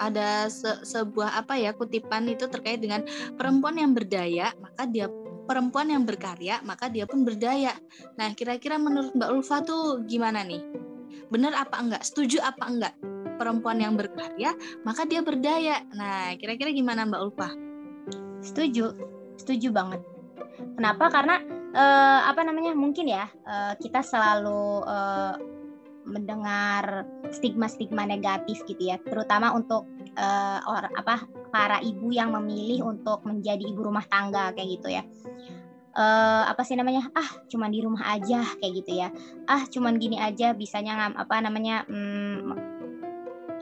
ada 0.00 0.50
se 0.50 0.66
sebuah 0.82 1.38
apa 1.38 1.54
ya 1.54 1.70
kutipan 1.70 2.26
itu 2.26 2.50
terkait 2.50 2.82
dengan 2.82 3.06
perempuan 3.38 3.78
yang 3.78 3.94
berdaya 3.94 4.50
maka 4.58 4.88
dia 4.90 5.06
perempuan 5.44 5.92
yang 5.92 6.08
berkarya, 6.08 6.60
maka 6.64 6.88
dia 6.88 7.04
pun 7.04 7.22
berdaya. 7.22 7.76
Nah, 8.16 8.32
kira-kira 8.32 8.80
menurut 8.80 9.12
Mbak 9.12 9.30
Ulfa 9.30 9.60
tuh 9.64 10.02
gimana 10.08 10.40
nih? 10.44 10.60
Benar 11.28 11.54
apa 11.56 11.80
enggak? 11.80 12.02
Setuju 12.04 12.40
apa 12.40 12.64
enggak? 12.68 12.94
Perempuan 13.34 13.82
yang 13.82 13.94
berkarya, 13.98 14.54
maka 14.86 15.04
dia 15.04 15.20
berdaya. 15.20 15.82
Nah, 15.92 16.32
kira-kira 16.38 16.70
gimana 16.72 17.04
Mbak 17.04 17.22
Ulfa? 17.22 17.50
Setuju, 18.44 18.94
setuju 19.40 19.68
banget. 19.72 20.00
Kenapa? 20.76 21.10
Karena 21.10 21.40
uh, 21.74 22.20
apa 22.28 22.40
namanya? 22.44 22.72
Mungkin 22.76 23.06
ya 23.08 23.26
uh, 23.44 23.74
kita 23.80 24.04
selalu 24.04 24.84
uh, 24.86 25.34
mendengar 26.04 27.08
stigma-stigma 27.32 28.04
negatif 28.04 28.60
gitu 28.68 28.92
ya, 28.92 29.00
terutama 29.00 29.56
untuk 29.56 29.88
uh, 30.18 30.58
or 30.66 30.82
apa 30.94 31.26
para 31.50 31.78
ibu 31.82 32.10
yang 32.10 32.34
memilih 32.34 32.86
untuk 32.86 33.22
menjadi 33.26 33.62
ibu 33.62 33.86
rumah 33.86 34.06
tangga 34.06 34.50
kayak 34.54 34.68
gitu 34.80 34.88
ya. 34.90 35.02
Uh, 35.94 36.42
apa 36.50 36.66
sih 36.66 36.74
namanya? 36.74 37.06
Ah, 37.14 37.30
cuman 37.46 37.70
di 37.70 37.78
rumah 37.78 38.02
aja 38.18 38.42
kayak 38.58 38.72
gitu 38.82 38.98
ya. 38.98 39.14
Ah, 39.46 39.62
cuman 39.70 39.94
gini 40.02 40.18
aja 40.18 40.50
bisanya 40.50 40.98
ngam 40.98 41.14
apa 41.22 41.34
namanya? 41.38 41.86
Hmm, 41.86 42.58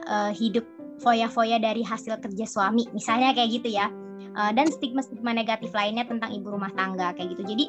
uh, 0.09 0.31
hidup 0.33 0.65
foya-foya 0.97 1.61
dari 1.61 1.85
hasil 1.85 2.17
kerja 2.17 2.45
suami, 2.49 2.89
misalnya 2.89 3.37
kayak 3.37 3.61
gitu 3.61 3.69
ya. 3.69 3.89
Uh, 4.33 4.49
dan 4.49 4.65
stigma-stigma 4.65 5.29
negatif 5.29 5.69
lainnya 5.77 6.09
tentang 6.09 6.33
ibu 6.33 6.49
rumah 6.49 6.73
tangga 6.73 7.13
kayak 7.13 7.37
gitu. 7.37 7.45
Jadi 7.45 7.65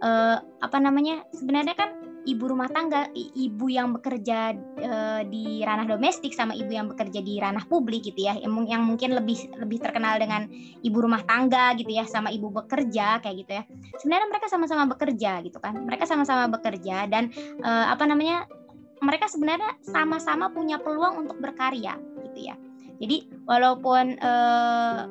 uh, 0.00 0.40
apa 0.64 0.78
namanya? 0.80 1.20
Sebenarnya 1.36 1.76
kan 1.76 2.05
ibu 2.26 2.44
rumah 2.50 2.66
tangga, 2.66 3.06
ibu 3.14 3.70
yang 3.70 3.94
bekerja 3.94 4.52
uh, 4.82 5.22
di 5.24 5.62
ranah 5.62 5.86
domestik 5.86 6.34
sama 6.34 6.52
ibu 6.58 6.68
yang 6.74 6.90
bekerja 6.90 7.22
di 7.22 7.38
ranah 7.38 7.62
publik 7.70 8.10
gitu 8.10 8.26
ya, 8.26 8.34
yang, 8.34 8.52
yang 8.66 8.82
mungkin 8.82 9.14
lebih 9.14 9.38
lebih 9.54 9.78
terkenal 9.78 10.18
dengan 10.18 10.50
ibu 10.82 10.98
rumah 10.98 11.22
tangga 11.22 11.78
gitu 11.78 11.88
ya, 11.88 12.02
sama 12.04 12.34
ibu 12.34 12.50
bekerja 12.50 13.22
kayak 13.22 13.36
gitu 13.46 13.52
ya. 13.56 13.62
Sebenarnya 14.02 14.26
mereka 14.26 14.46
sama-sama 14.50 14.84
bekerja 14.90 15.40
gitu 15.46 15.58
kan, 15.62 15.78
mereka 15.86 16.04
sama-sama 16.04 16.50
bekerja 16.50 17.06
dan 17.06 17.30
uh, 17.62 17.94
apa 17.94 18.02
namanya, 18.10 18.50
mereka 18.98 19.30
sebenarnya 19.30 19.78
sama-sama 19.86 20.50
punya 20.50 20.82
peluang 20.82 21.22
untuk 21.22 21.38
berkarya 21.38 21.94
gitu 22.26 22.50
ya. 22.50 22.58
Jadi 22.98 23.30
walaupun 23.46 24.18
uh, 24.18 25.06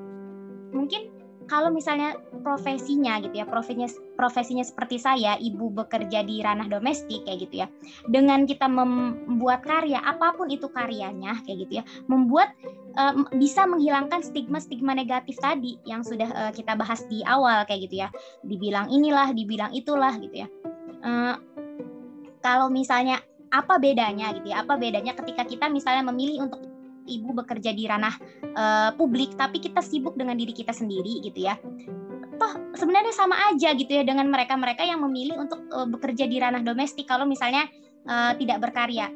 mungkin 0.75 1.14
kalau 1.45 1.69
misalnya 1.69 2.17
profesinya 2.41 3.21
gitu 3.21 3.37
ya 3.37 3.45
profesinya 3.45 3.89
profesinya 4.17 4.65
seperti 4.65 4.97
saya 4.97 5.37
ibu 5.37 5.69
bekerja 5.69 6.25
di 6.25 6.41
ranah 6.41 6.65
domestik 6.65 7.25
kayak 7.25 7.39
gitu 7.49 7.55
ya. 7.65 7.67
Dengan 8.09 8.49
kita 8.49 8.65
membuat 8.65 9.61
karya 9.65 10.01
apa 10.01 10.33
pun 10.33 10.49
itu 10.49 10.65
karyanya 10.69 11.41
kayak 11.45 11.57
gitu 11.65 11.73
ya 11.81 11.83
membuat 12.09 12.53
uh, 12.97 13.13
bisa 13.37 13.69
menghilangkan 13.69 14.25
stigma-stigma 14.25 14.97
negatif 14.97 15.37
tadi 15.37 15.77
yang 15.85 16.01
sudah 16.01 16.29
uh, 16.33 16.51
kita 16.51 16.73
bahas 16.73 17.05
di 17.05 17.21
awal 17.25 17.63
kayak 17.69 17.89
gitu 17.89 18.05
ya. 18.05 18.09
Dibilang 18.41 18.89
inilah 18.89 19.31
dibilang 19.31 19.71
itulah 19.73 20.13
gitu 20.17 20.45
ya. 20.45 20.47
Uh, 21.05 21.37
kalau 22.41 22.69
misalnya 22.69 23.21
apa 23.53 23.79
bedanya 23.79 24.35
gitu 24.35 24.51
ya 24.51 24.67
apa 24.67 24.75
bedanya 24.75 25.15
ketika 25.15 25.47
kita 25.47 25.65
misalnya 25.71 26.03
memilih 26.11 26.49
untuk 26.49 26.74
ibu 27.05 27.31
bekerja 27.37 27.71
di 27.71 27.85
ranah 27.85 28.15
uh, 28.57 28.89
publik 28.97 29.37
tapi 29.37 29.61
kita 29.61 29.79
sibuk 29.79 30.17
dengan 30.17 30.35
diri 30.35 30.51
kita 30.51 30.73
sendiri 30.73 31.21
gitu 31.23 31.45
ya. 31.45 31.55
Toh 32.35 32.53
sebenarnya 32.75 33.15
sama 33.15 33.37
aja 33.53 33.71
gitu 33.77 33.89
ya 33.89 34.03
dengan 34.03 34.27
mereka-mereka 34.27 34.83
yang 34.83 34.99
memilih 35.05 35.39
untuk 35.39 35.63
uh, 35.71 35.87
bekerja 35.87 36.27
di 36.27 36.37
ranah 36.41 36.65
domestik 36.65 37.07
kalau 37.07 37.23
misalnya 37.23 37.69
uh, 38.09 38.35
tidak 38.35 38.59
berkarya 38.59 39.07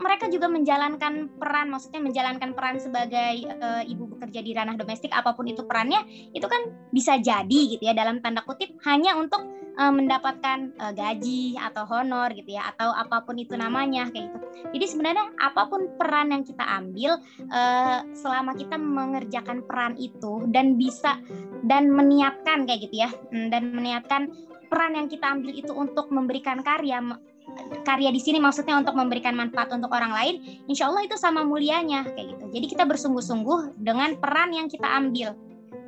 mereka 0.00 0.26
juga 0.32 0.50
menjalankan 0.50 1.30
peran 1.38 1.70
maksudnya 1.70 2.00
menjalankan 2.02 2.50
peran 2.56 2.76
sebagai 2.80 3.46
uh, 3.60 3.82
ibu 3.86 4.08
bekerja 4.16 4.40
di 4.42 4.50
ranah 4.56 4.74
domestik 4.74 5.12
apa 5.14 5.36
pun 5.36 5.46
itu 5.46 5.62
perannya 5.64 6.02
itu 6.32 6.44
kan 6.48 6.72
bisa 6.90 7.20
jadi 7.20 7.60
gitu 7.76 7.82
ya 7.82 7.94
dalam 7.94 8.18
tanda 8.24 8.42
kutip 8.42 8.74
hanya 8.84 9.14
untuk 9.14 9.44
uh, 9.76 9.92
mendapatkan 9.92 10.72
uh, 10.80 10.92
gaji 10.96 11.54
atau 11.60 11.84
honor 11.86 12.32
gitu 12.32 12.56
ya 12.56 12.72
atau 12.74 12.90
apa 12.90 13.22
pun 13.22 13.36
itu 13.36 13.54
namanya 13.54 14.08
kayak 14.10 14.32
gitu. 14.32 14.46
Jadi 14.76 14.86
sebenarnya 14.88 15.24
apa 15.38 15.68
pun 15.68 15.92
peran 16.00 16.32
yang 16.32 16.42
kita 16.42 16.64
ambil 16.64 17.20
uh, 17.52 18.00
selama 18.16 18.56
kita 18.56 18.76
mengerjakan 18.80 19.62
peran 19.68 19.94
itu 20.00 20.48
dan 20.50 20.80
bisa 20.80 21.20
dan 21.68 21.92
meniatkan 21.92 22.64
kayak 22.64 22.88
gitu 22.88 23.06
ya 23.06 23.10
hmm, 23.12 23.52
dan 23.52 23.70
meniatkan 23.72 24.32
peran 24.66 24.98
yang 24.98 25.06
kita 25.06 25.30
ambil 25.30 25.52
itu 25.54 25.72
untuk 25.72 26.10
memberikan 26.10 26.64
karya 26.64 26.98
karya 27.86 28.10
di 28.10 28.20
sini 28.20 28.42
maksudnya 28.42 28.76
untuk 28.76 28.98
memberikan 28.98 29.32
manfaat 29.32 29.70
untuk 29.70 29.90
orang 29.94 30.12
lain, 30.12 30.34
insya 30.66 30.90
Allah 30.90 31.06
itu 31.06 31.14
sama 31.14 31.46
mulianya 31.46 32.02
kayak 32.02 32.36
gitu. 32.36 32.44
Jadi 32.50 32.66
kita 32.76 32.84
bersungguh-sungguh 32.84 33.78
dengan 33.78 34.18
peran 34.18 34.52
yang 34.52 34.66
kita 34.66 34.86
ambil 34.86 35.38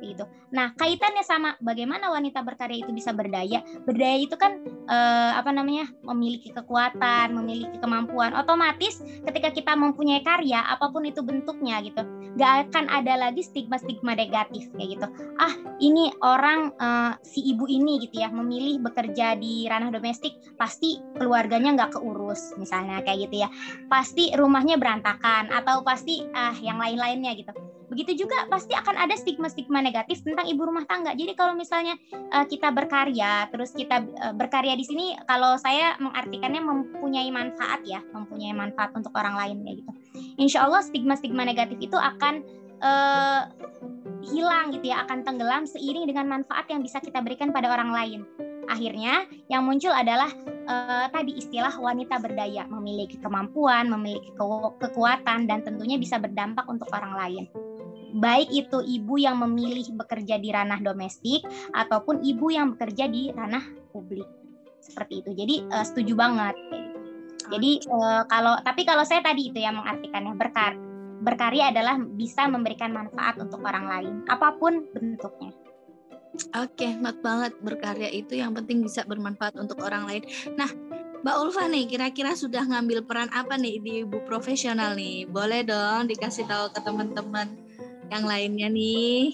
gitu. 0.03 0.25
Nah, 0.49 0.73
kaitannya 0.75 1.21
sama 1.21 1.53
bagaimana 1.61 2.09
wanita 2.09 2.41
berkarya 2.41 2.81
itu 2.81 2.91
bisa 2.95 3.13
berdaya. 3.13 3.61
Berdaya 3.85 4.17
itu 4.17 4.35
kan 4.39 4.61
eh, 4.65 5.31
apa 5.35 5.51
namanya? 5.53 5.91
memiliki 6.05 6.49
kekuatan, 6.49 7.37
memiliki 7.37 7.77
kemampuan. 7.77 8.33
Otomatis 8.33 8.97
ketika 9.23 9.53
kita 9.53 9.73
mempunyai 9.77 10.25
karya 10.25 10.65
apa 10.65 10.89
pun 10.89 11.05
itu 11.05 11.21
bentuknya 11.21 11.77
gitu, 11.85 12.01
gak 12.35 12.69
akan 12.69 12.89
ada 12.89 13.29
lagi 13.29 13.45
stigma-stigma 13.45 14.17
negatif 14.17 14.69
kayak 14.73 14.97
gitu. 14.97 15.07
Ah, 15.37 15.53
ini 15.77 16.09
orang 16.25 16.73
eh, 16.75 17.13
si 17.21 17.45
ibu 17.53 17.69
ini 17.69 18.01
gitu 18.09 18.25
ya 18.25 18.29
memilih 18.33 18.81
bekerja 18.81 19.37
di 19.37 19.69
ranah 19.69 19.93
domestik, 19.93 20.33
pasti 20.57 20.97
keluarganya 21.15 21.77
nggak 21.77 21.99
keurus 21.99 22.57
misalnya 22.57 23.05
kayak 23.05 23.29
gitu 23.29 23.45
ya. 23.45 23.49
Pasti 23.85 24.33
rumahnya 24.33 24.81
berantakan 24.81 25.53
atau 25.53 25.85
pasti 25.85 26.25
ah 26.33 26.55
yang 26.59 26.81
lain-lainnya 26.81 27.37
gitu 27.37 27.78
Begitu 27.89 28.25
juga 28.25 28.45
pasti 28.45 28.77
akan 28.77 28.95
ada 28.95 29.17
stigma-stigma 29.17 29.81
negatif 29.81 30.21
tentang 30.21 30.45
ibu 30.45 30.61
rumah 30.61 30.85
tangga. 30.85 31.17
Jadi 31.17 31.33
kalau 31.33 31.57
misalnya 31.57 31.97
uh, 32.29 32.45
kita 32.45 32.69
berkarya, 32.69 33.49
terus 33.49 33.73
kita 33.73 34.05
uh, 34.21 34.33
berkarya 34.37 34.77
di 34.77 34.85
sini, 34.85 35.17
kalau 35.25 35.57
saya 35.57 35.97
mengartikannya 35.97 36.61
mempunyai 36.61 37.33
manfaat 37.33 37.81
ya, 37.81 37.99
mempunyai 38.13 38.53
manfaat 38.53 38.93
untuk 38.93 39.11
orang 39.17 39.33
lain 39.33 39.65
ya 39.65 39.73
gitu. 39.81 39.91
Insya 40.37 40.69
Allah 40.69 40.85
stigma-stigma 40.85 41.41
negatif 41.49 41.81
itu 41.81 41.97
akan 41.97 42.45
uh, 42.85 43.49
hilang 44.21 44.69
gitu 44.77 44.93
ya, 44.93 45.01
akan 45.09 45.25
tenggelam 45.25 45.65
seiring 45.65 46.05
dengan 46.05 46.29
manfaat 46.29 46.69
yang 46.69 46.85
bisa 46.85 47.01
kita 47.01 47.25
berikan 47.25 47.49
pada 47.49 47.73
orang 47.73 47.89
lain. 47.89 48.21
Akhirnya 48.69 49.25
yang 49.49 49.65
muncul 49.65 49.89
adalah 49.89 50.29
uh, 50.69 51.09
tadi 51.09 51.41
istilah 51.41 51.73
wanita 51.73 52.21
berdaya, 52.21 52.69
memiliki 52.69 53.17
kemampuan, 53.17 53.89
memiliki 53.89 54.29
ke 54.29 54.45
kekuatan 54.77 55.49
dan 55.49 55.65
tentunya 55.65 55.97
bisa 55.97 56.21
berdampak 56.21 56.69
untuk 56.69 56.85
orang 56.93 57.17
lain 57.17 57.49
baik 58.13 58.49
itu 58.49 58.79
ibu 58.81 59.15
yang 59.21 59.37
memilih 59.41 59.85
bekerja 59.93 60.41
di 60.41 60.49
ranah 60.49 60.81
domestik 60.81 61.45
ataupun 61.73 62.25
ibu 62.25 62.49
yang 62.49 62.73
bekerja 62.73 63.05
di 63.09 63.29
ranah 63.33 63.63
publik. 63.93 64.27
Seperti 64.79 65.21
itu. 65.21 65.31
Jadi 65.35 65.55
uh, 65.69 65.85
setuju 65.85 66.13
banget 66.15 66.55
jadi 67.49 67.71
uh, 67.89 68.23
kalau 68.29 68.61
tapi 68.61 68.85
kalau 68.85 69.01
saya 69.01 69.25
tadi 69.25 69.49
itu 69.49 69.59
yang 69.59 69.81
mengartikannya 69.81 70.37
berkar 70.37 70.77
berkarya 71.19 71.73
adalah 71.73 71.99
bisa 71.99 72.47
memberikan 72.47 72.93
manfaat 72.93 73.35
untuk 73.41 73.59
orang 73.65 73.89
lain 73.89 74.13
apa 74.29 74.55
pun 74.55 74.85
bentuknya. 74.93 75.51
Oke, 76.55 76.95
mat 77.01 77.19
banget 77.19 77.57
berkarya 77.59 78.07
itu. 78.13 78.37
Yang 78.37 78.63
penting 78.63 78.85
bisa 78.85 79.03
bermanfaat 79.03 79.59
untuk 79.59 79.81
orang 79.83 80.07
lain. 80.07 80.23
Nah, 80.55 80.71
Mbak 81.19 81.35
Ulfa 81.35 81.67
nih, 81.67 81.83
kira-kira 81.89 82.31
sudah 82.31 82.63
ngambil 82.63 83.03
peran 83.03 83.27
apa 83.35 83.59
nih 83.59 83.81
di 83.83 83.91
ibu 84.07 84.23
profesional 84.23 84.95
nih? 84.95 85.27
Boleh 85.27 85.67
dong 85.67 86.07
dikasih 86.07 86.47
tahu 86.47 86.71
ke 86.71 86.79
teman-teman 86.79 87.59
yang 88.09 88.25
lainnya 88.25 88.67
nih. 88.69 89.33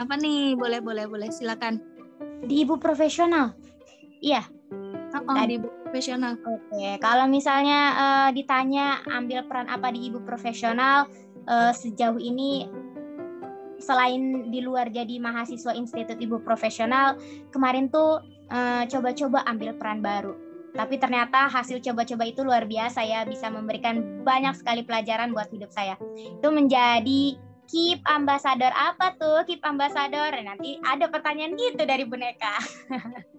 Apa 0.00 0.16
nih? 0.16 0.56
Boleh, 0.56 0.80
boleh, 0.80 1.04
boleh. 1.06 1.28
Silakan. 1.28 1.80
Di 2.44 2.64
ibu 2.66 2.80
profesional. 2.80 3.54
Iya. 4.24 4.44
Oh, 5.12 5.44
di 5.44 5.60
ibu 5.60 5.68
profesional. 5.84 6.40
Oke, 6.40 6.96
kalau 6.98 7.28
misalnya 7.28 7.80
uh, 7.94 8.28
ditanya 8.32 9.04
ambil 9.12 9.44
peran 9.44 9.68
apa 9.68 9.92
di 9.92 10.08
ibu 10.08 10.24
profesional 10.24 11.04
uh, 11.44 11.70
sejauh 11.70 12.16
ini 12.16 12.66
selain 13.82 14.48
di 14.48 14.62
luar 14.62 14.88
jadi 14.94 15.18
mahasiswa 15.18 15.74
Institut 15.74 16.14
Ibu 16.14 16.46
Profesional, 16.46 17.18
kemarin 17.50 17.90
tuh 17.90 18.22
eh, 18.46 18.86
coba-coba 18.86 19.42
ambil 19.42 19.74
peran 19.74 19.98
baru 19.98 20.38
tapi 20.72 20.96
ternyata 20.96 21.52
hasil 21.52 21.84
coba-coba 21.84 22.24
itu 22.24 22.40
luar 22.40 22.64
biasa 22.64 23.04
ya 23.04 23.28
bisa 23.28 23.52
memberikan 23.52 24.24
banyak 24.24 24.56
sekali 24.56 24.80
pelajaran 24.80 25.36
buat 25.36 25.52
hidup 25.52 25.68
saya 25.68 26.00
itu 26.16 26.48
menjadi 26.48 27.36
keep 27.72 28.04
ambassador 28.04 28.68
apa 28.76 29.16
tuh 29.16 29.48
keep 29.48 29.64
ambassador 29.64 30.28
nanti 30.44 30.76
ada 30.84 31.08
pertanyaan 31.08 31.56
gitu 31.56 31.88
dari 31.88 32.04
boneka 32.04 32.60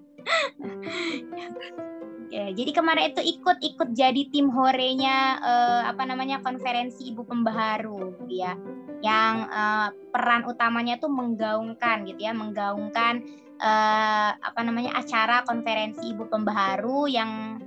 Ya, 2.33 2.49
jadi 2.49 2.73
kemarin 2.73 3.13
itu 3.13 3.21
ikut-ikut 3.21 3.93
jadi 3.93 4.25
tim 4.33 4.49
horenya 4.49 5.37
uh, 5.37 5.81
apa 5.85 6.01
namanya 6.01 6.41
konferensi 6.41 7.13
ibu 7.13 7.21
pembaharu 7.29 8.17
gitu 8.25 8.41
ya. 8.41 8.57
Yang 9.05 9.33
uh, 9.53 9.93
peran 10.09 10.41
utamanya 10.49 10.97
tuh 10.97 11.13
menggaungkan 11.13 12.09
gitu 12.09 12.25
ya, 12.25 12.33
menggaungkan 12.33 13.21
uh, 13.61 14.33
apa 14.33 14.59
namanya 14.65 14.97
acara 14.97 15.45
konferensi 15.45 16.09
ibu 16.09 16.25
pembaharu 16.25 17.05
yang 17.05 17.61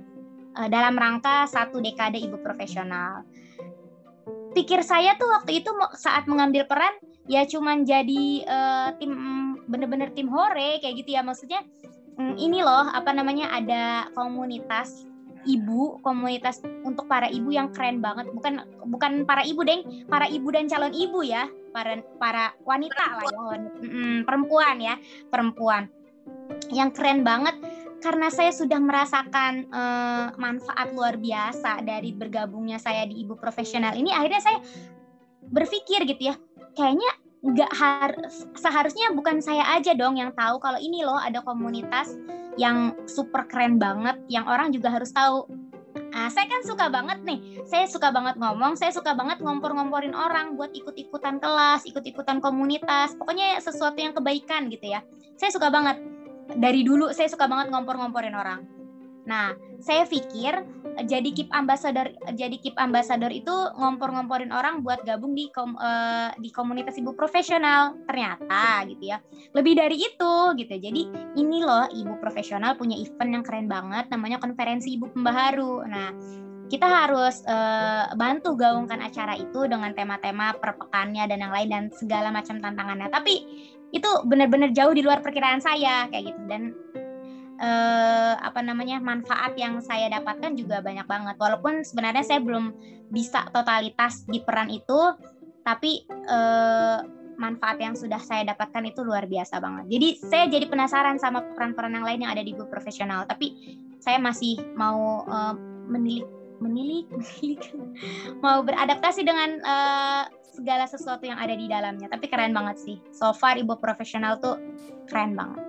uh, 0.59 0.67
dalam 0.67 0.99
rangka 0.99 1.47
satu 1.47 1.79
dekade 1.79 2.19
ibu 2.19 2.35
profesional. 2.43 3.23
Pikir 4.57 4.81
saya 4.81 5.13
tuh 5.21 5.29
waktu 5.29 5.61
itu 5.61 5.69
saat 5.93 6.25
mengambil 6.25 6.65
peran 6.65 6.97
ya 7.29 7.45
cuman 7.45 7.85
jadi 7.85 8.25
uh, 8.49 8.89
tim 8.97 9.13
bener-bener 9.69 10.09
tim 10.17 10.33
hore 10.33 10.81
kayak 10.81 11.05
gitu 11.05 11.13
ya. 11.13 11.21
Maksudnya 11.21 11.61
Hmm, 12.17 12.33
ini 12.33 12.65
loh 12.65 12.89
apa 12.89 13.13
namanya 13.13 13.53
ada 13.53 14.09
komunitas 14.17 15.05
ibu 15.45 16.01
komunitas 16.01 16.59
untuk 16.81 17.05
para 17.05 17.29
ibu 17.29 17.53
yang 17.53 17.69
keren 17.69 18.01
banget. 18.01 18.25
Bukan 18.33 18.65
bukan 18.89 19.21
para 19.29 19.45
ibu 19.45 19.61
deng 19.61 20.09
para 20.09 20.25
ibu 20.25 20.49
dan 20.49 20.65
calon 20.65 20.97
ibu 20.97 21.21
ya. 21.21 21.45
Para 21.69 22.01
para 22.17 22.57
wanita 22.65 23.21
lah 23.21 23.29
ya 23.29 23.37
perempuan 24.25 24.75
ya 24.81 24.95
perempuan. 25.29 25.83
Yang 26.73 26.89
keren 26.97 27.21
banget 27.21 27.53
karena 28.07 28.31
saya 28.31 28.55
sudah 28.55 28.79
merasakan 28.79 29.67
uh, 29.67 30.31
manfaat 30.39 30.95
luar 30.95 31.19
biasa 31.19 31.83
dari 31.83 32.15
bergabungnya 32.15 32.79
saya 32.79 33.03
di 33.03 33.19
ibu 33.19 33.35
profesional 33.35 33.91
ini 33.99 34.15
akhirnya 34.15 34.39
saya 34.39 34.63
berpikir 35.51 36.07
gitu 36.07 36.31
ya 36.31 36.35
kayaknya 36.71 37.11
nggak 37.43 37.71
harus 37.75 38.47
seharusnya 38.55 39.11
bukan 39.11 39.43
saya 39.43 39.75
aja 39.75 39.91
dong 39.91 40.15
yang 40.15 40.31
tahu 40.39 40.55
kalau 40.63 40.79
ini 40.79 41.03
loh 41.03 41.19
ada 41.19 41.43
komunitas 41.43 42.15
yang 42.55 42.95
super 43.11 43.43
keren 43.51 43.75
banget 43.75 44.15
yang 44.31 44.47
orang 44.47 44.71
juga 44.71 44.87
harus 44.87 45.11
tahu 45.11 45.43
Nah, 46.17 46.33
saya 46.33 46.49
kan 46.49 46.61
suka 46.65 46.89
banget 46.89 47.21
nih. 47.25 47.61
Saya 47.69 47.85
suka 47.85 48.09
banget 48.09 48.41
ngomong, 48.41 48.73
saya 48.73 48.89
suka 48.89 49.13
banget 49.13 49.37
ngompor-ngomporin 49.37 50.17
orang 50.17 50.57
buat 50.57 50.73
ikut-ikutan 50.73 51.37
kelas, 51.37 51.85
ikut-ikutan 51.85 52.41
komunitas. 52.41 53.13
Pokoknya 53.17 53.57
sesuatu 53.61 54.01
yang 54.01 54.17
kebaikan 54.17 54.69
gitu 54.73 54.97
ya. 54.97 55.05
Saya 55.37 55.53
suka 55.53 55.69
banget. 55.69 56.16
Dari 56.55 56.81
dulu 56.87 57.11
saya 57.11 57.27
suka 57.27 57.49
banget 57.49 57.73
ngompor-ngomporin 57.73 58.35
orang. 58.37 58.63
Nah, 59.27 59.51
saya 59.83 60.07
pikir 60.07 60.63
jadi 61.05 61.29
keep 61.35 61.51
ambassador 61.53 62.09
jadi 62.33 62.57
keep 62.57 62.73
ambassador 62.79 63.29
itu 63.29 63.51
ngompor-ngomporin 63.77 64.49
orang 64.49 64.81
buat 64.81 65.03
gabung 65.05 65.37
di 65.37 65.51
kom, 65.53 65.77
uh, 65.77 66.33
di 66.39 66.49
komunitas 66.49 66.97
ibu 66.97 67.11
profesional 67.13 67.99
ternyata 68.07 68.87
gitu 68.87 69.13
ya. 69.13 69.19
Lebih 69.51 69.73
dari 69.77 69.99
itu 69.99 70.35
gitu. 70.57 70.75
Jadi 70.79 71.01
ini 71.37 71.59
loh 71.61 71.91
ibu 71.91 72.15
profesional 72.23 72.79
punya 72.79 72.95
event 72.95 73.35
yang 73.35 73.43
keren 73.43 73.67
banget 73.67 74.07
namanya 74.09 74.39
konferensi 74.39 74.95
ibu 74.95 75.11
pembaharu. 75.11 75.83
Nah, 75.85 76.09
kita 76.67 76.87
harus 76.87 77.43
uh, 77.47 78.11
bantu 78.15 78.59
gaungkan 78.59 78.99
acara 78.99 79.39
itu 79.39 79.67
dengan 79.67 79.95
tema-tema 79.95 80.51
perpekannya 80.59 81.23
dan 81.27 81.39
yang 81.43 81.53
lain 81.55 81.69
dan 81.71 81.83
segala 81.95 82.31
macam 82.31 82.59
tantangannya. 82.59 83.07
Tapi 83.07 83.35
itu 83.91 84.09
benar-benar 84.27 84.75
jauh 84.75 84.91
di 84.91 85.03
luar 85.03 85.23
perkiraan 85.23 85.63
saya 85.63 86.07
kayak 86.11 86.33
gitu. 86.33 86.41
Dan 86.47 86.75
eh, 87.59 88.33
apa 88.37 88.59
namanya 88.61 89.01
manfaat 89.01 89.57
yang 89.57 89.79
saya 89.81 90.11
dapatkan 90.11 90.53
juga 90.57 90.83
banyak 90.83 91.07
banget. 91.07 91.35
Walaupun 91.39 91.83
sebenarnya 91.83 92.23
saya 92.23 92.39
belum 92.43 92.73
bisa 93.11 93.47
totalitas 93.55 94.27
di 94.27 94.43
peran 94.43 94.67
itu 94.67 95.15
tapi 95.63 96.07
eh, 96.07 96.99
manfaat 97.37 97.77
yang 97.77 97.93
sudah 97.93 98.17
saya 98.17 98.49
dapatkan 98.49 98.83
itu 98.89 99.05
luar 99.05 99.29
biasa 99.29 99.61
banget. 99.61 99.85
Jadi 99.93 100.07
saya 100.25 100.45
jadi 100.49 100.65
penasaran 100.65 101.21
sama 101.21 101.45
peran-peran 101.53 101.93
yang 101.93 102.05
lain 102.05 102.19
yang 102.25 102.31
ada 102.33 102.41
di 102.41 102.51
ibu 102.55 102.65
profesional. 102.65 103.29
Tapi 103.29 103.77
saya 104.01 104.17
masih 104.17 104.57
mau 104.73 105.23
eh, 105.27 105.55
menilik 105.87 106.37
menilik, 106.57 107.05
mau 108.43 108.65
beradaptasi 108.65 109.21
dengan 109.21 109.61
uh, 109.61 110.25
segala 110.57 110.89
sesuatu 110.89 111.29
yang 111.29 111.37
ada 111.37 111.53
di 111.53 111.69
dalamnya 111.69 112.09
tapi 112.09 112.25
keren 112.25 112.51
banget 112.57 112.81
sih 112.81 112.97
so 113.13 113.29
far 113.37 113.61
ibu 113.61 113.77
profesional 113.77 114.41
tuh 114.41 114.57
keren 115.05 115.37
banget 115.37 115.67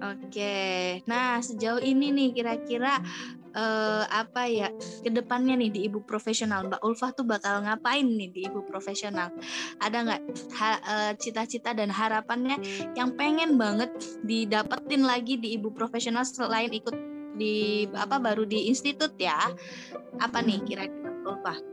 Oke, 0.00 1.04
nah 1.04 1.44
sejauh 1.44 1.76
ini 1.84 2.08
nih 2.08 2.32
kira-kira 2.32 3.04
uh, 3.52 4.04
apa 4.08 4.48
ya 4.48 4.72
ke 5.04 5.12
depannya 5.12 5.60
nih 5.60 5.68
di 5.68 5.80
ibu 5.92 6.00
profesional 6.00 6.64
Mbak 6.72 6.80
Ulfa 6.80 7.12
tuh 7.12 7.28
bakal 7.28 7.60
ngapain 7.68 8.08
nih 8.08 8.32
di 8.32 8.40
ibu 8.48 8.64
profesional? 8.64 9.28
Ada 9.76 9.98
nggak 10.00 10.20
uh, 10.56 11.12
cita-cita 11.20 11.76
dan 11.76 11.92
harapannya 11.92 12.56
yang 12.96 13.12
pengen 13.12 13.60
banget 13.60 13.92
didapetin 14.24 15.04
lagi 15.04 15.36
di 15.36 15.60
ibu 15.60 15.68
profesional 15.68 16.24
selain 16.24 16.72
ikut 16.72 16.96
di 17.36 17.84
apa 17.92 18.16
baru 18.16 18.48
di 18.48 18.72
institut 18.72 19.20
ya? 19.20 19.36
Apa 20.16 20.40
nih 20.40 20.64
kira-kira 20.64 21.12
Ulfa? 21.28 21.69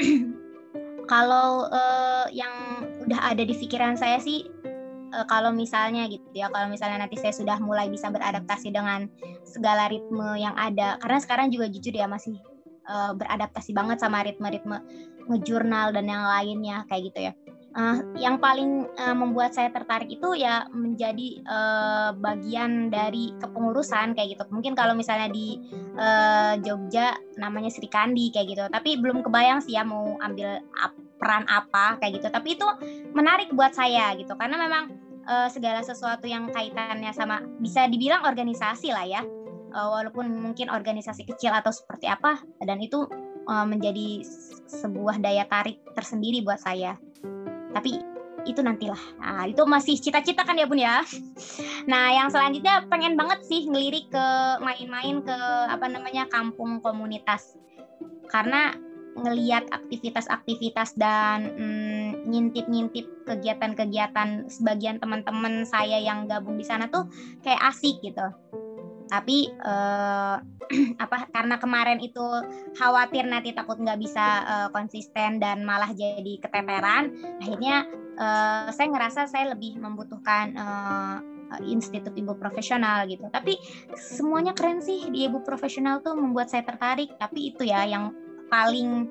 Kalau 1.12 1.68
uh, 1.68 2.26
yang 2.32 2.52
udah 3.04 3.20
ada 3.34 3.44
di 3.44 3.52
pikiran 3.52 3.92
saya 3.92 4.16
sih 4.16 4.48
uh, 5.12 5.26
kalau 5.28 5.52
misalnya 5.52 6.08
gitu 6.08 6.24
ya 6.32 6.48
kalau 6.48 6.72
misalnya 6.72 7.04
nanti 7.04 7.20
saya 7.20 7.36
sudah 7.36 7.60
mulai 7.60 7.92
bisa 7.92 8.08
beradaptasi 8.08 8.72
dengan 8.72 9.04
segala 9.44 9.92
ritme 9.92 10.40
yang 10.40 10.56
ada. 10.56 10.96
Karena 11.04 11.18
sekarang 11.20 11.52
juga 11.52 11.68
jujur 11.68 11.92
ya 11.92 12.08
masih 12.08 12.40
uh, 12.88 13.12
beradaptasi 13.12 13.76
banget 13.76 14.00
sama 14.00 14.24
ritme-ritme 14.24 14.80
ngejurnal 15.28 15.92
dan 15.92 16.08
yang 16.08 16.24
lainnya 16.24 16.84
kayak 16.88 17.12
gitu 17.12 17.20
ya 17.28 17.32
uh, 17.74 17.98
yang 18.16 18.38
paling 18.38 18.86
uh, 18.96 19.14
membuat 19.14 19.52
saya 19.52 19.68
tertarik 19.74 20.08
itu 20.08 20.38
ya 20.38 20.66
menjadi 20.70 21.42
uh, 21.44 22.10
bagian 22.16 22.88
dari 22.88 23.34
kepengurusan 23.42 24.14
kayak 24.14 24.38
gitu. 24.38 24.44
Mungkin 24.50 24.78
kalau 24.78 24.94
misalnya 24.94 25.28
di 25.30 25.58
uh, 25.98 26.54
Jogja 26.62 27.18
namanya 27.36 27.70
Sri 27.70 27.90
Kandi 27.90 28.30
kayak 28.30 28.46
gitu. 28.54 28.64
Tapi 28.70 28.98
belum 28.98 29.26
kebayang 29.26 29.60
sih 29.60 29.74
ya 29.74 29.82
mau 29.82 30.16
ambil 30.22 30.62
peran 31.18 31.44
apa 31.50 31.98
kayak 31.98 32.22
gitu. 32.22 32.28
Tapi 32.30 32.54
itu 32.56 32.66
menarik 33.12 33.50
buat 33.52 33.74
saya 33.74 34.14
gitu 34.14 34.34
karena 34.38 34.56
memang 34.56 34.84
uh, 35.26 35.48
segala 35.50 35.82
sesuatu 35.82 36.24
yang 36.30 36.48
kaitannya 36.54 37.10
sama 37.10 37.42
bisa 37.58 37.90
dibilang 37.90 38.22
organisasi 38.22 38.94
lah 38.94 39.06
ya 39.06 39.22
uh, 39.74 39.88
walaupun 39.90 40.30
mungkin 40.30 40.70
organisasi 40.70 41.26
kecil 41.26 41.50
atau 41.50 41.74
seperti 41.74 42.06
apa 42.08 42.40
dan 42.62 42.80
itu 42.80 43.06
menjadi 43.44 44.24
sebuah 44.72 45.20
daya 45.20 45.44
tarik 45.44 45.76
tersendiri 45.92 46.40
buat 46.40 46.56
saya 46.56 46.96
tapi 47.74 47.98
itu 48.44 48.60
nantilah. 48.60 49.00
Nah, 49.20 49.48
itu 49.48 49.64
masih 49.64 49.96
cita-cita 49.96 50.44
kan 50.44 50.56
ya 50.56 50.68
bun 50.68 50.80
ya? 50.80 51.00
Nah 51.90 52.16
yang 52.16 52.28
selanjutnya 52.32 52.88
pengen 52.88 53.16
banget 53.16 53.44
sih 53.44 53.68
ngelirik 53.68 54.08
ke 54.08 54.26
main-main 54.60 55.20
ke 55.20 55.36
apa 55.68 55.84
namanya 55.88 56.24
kampung 56.32 56.80
komunitas. 56.80 57.56
Karena 58.28 58.72
ngeliat 59.14 59.70
aktivitas-aktivitas 59.70 60.96
dan 60.98 61.54
mm, 61.54 62.26
ngintip-ngintip 62.26 63.06
kegiatan-kegiatan 63.28 64.50
sebagian 64.50 64.98
teman-teman 64.98 65.62
saya 65.68 66.02
yang 66.02 66.26
gabung 66.26 66.58
di 66.58 66.66
sana 66.66 66.90
tuh 66.90 67.06
kayak 67.44 67.62
asik 67.68 68.00
gitu. 68.02 68.26
Tapi 69.08 69.50
eh, 69.52 70.36
apa 71.04 71.28
karena 71.28 71.56
kemarin 71.60 72.00
itu 72.00 72.24
khawatir 72.76 73.28
nanti 73.28 73.52
takut 73.52 73.76
nggak 73.76 74.00
bisa 74.00 74.26
eh, 74.44 74.68
konsisten 74.72 75.38
dan 75.38 75.62
malah 75.62 75.92
jadi 75.92 76.40
keteteran, 76.40 77.12
akhirnya 77.40 77.86
eh, 78.16 78.68
saya 78.72 78.88
ngerasa 78.90 79.28
saya 79.28 79.52
lebih 79.52 79.76
membutuhkan 79.80 80.46
eh, 80.56 81.18
institut 81.62 82.16
ibu 82.18 82.34
profesional 82.34 83.06
gitu. 83.06 83.30
Tapi 83.30 83.54
semuanya 83.94 84.56
keren 84.56 84.82
sih 84.82 85.06
di 85.12 85.28
ibu 85.30 85.44
profesional 85.46 86.02
tuh 86.02 86.18
membuat 86.18 86.50
saya 86.50 86.66
tertarik. 86.66 87.14
Tapi 87.14 87.54
itu 87.54 87.62
ya 87.62 87.86
yang 87.86 88.10
paling 88.50 89.06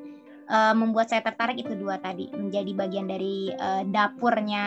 uh, 0.49 0.75
membuat 0.75 1.11
saya 1.11 1.23
tertarik 1.23 1.59
itu 1.59 1.73
dua 1.77 1.99
tadi 1.99 2.31
menjadi 2.33 2.71
bagian 2.75 3.07
dari 3.07 3.51
uh, 3.53 3.83
dapurnya 3.87 4.65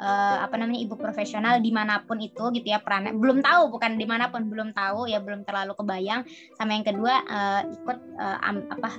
uh, 0.00 0.36
apa 0.44 0.54
namanya 0.58 0.80
ibu 0.82 0.94
profesional 0.98 1.58
di 1.58 1.70
mana 1.70 2.02
pun 2.04 2.18
itu 2.18 2.50
gitu 2.54 2.66
ya 2.66 2.80
perannya. 2.80 3.14
Belum 3.14 3.40
tahu 3.42 3.70
bukan 3.74 3.96
di 3.98 4.06
mana 4.06 4.30
pun 4.30 4.46
belum 4.46 4.74
tahu 4.74 5.10
ya 5.10 5.20
belum 5.22 5.46
terlalu 5.46 5.74
kebayang. 5.78 6.22
Sama 6.56 6.70
yang 6.74 6.86
kedua 6.86 7.14
uh, 7.26 7.60
ikut 7.68 7.98
uh, 8.18 8.38
um, 8.46 8.56
apa 8.70 8.90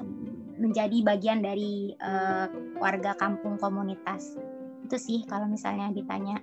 menjadi 0.56 0.98
bagian 1.04 1.44
dari 1.44 1.94
uh, 2.00 2.48
warga 2.80 3.16
kampung 3.20 3.60
komunitas. 3.60 4.40
Itu 4.88 4.96
sih 4.96 5.24
kalau 5.28 5.50
misalnya 5.50 5.92
ditanya. 5.92 6.40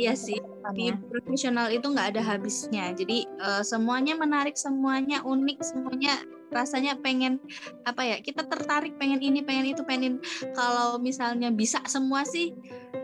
Iya 0.00 0.16
sih 0.16 0.40
di 0.72 0.88
profesional 1.12 1.68
itu 1.68 1.84
nggak 1.84 2.16
ada 2.16 2.22
habisnya. 2.24 2.96
Jadi 2.96 3.28
uh, 3.36 3.60
semuanya 3.60 4.16
menarik 4.16 4.56
semuanya 4.56 5.20
unik 5.28 5.60
semuanya 5.60 6.24
rasanya 6.50 6.98
pengen 7.00 7.42
apa 7.82 8.02
ya 8.06 8.16
kita 8.22 8.46
tertarik 8.46 8.94
pengen 8.96 9.20
ini 9.20 9.42
pengen 9.42 9.66
itu 9.74 9.82
pengen 9.82 10.22
kalau 10.54 10.98
misalnya 11.02 11.50
bisa 11.50 11.82
semua 11.90 12.22
sih 12.24 12.54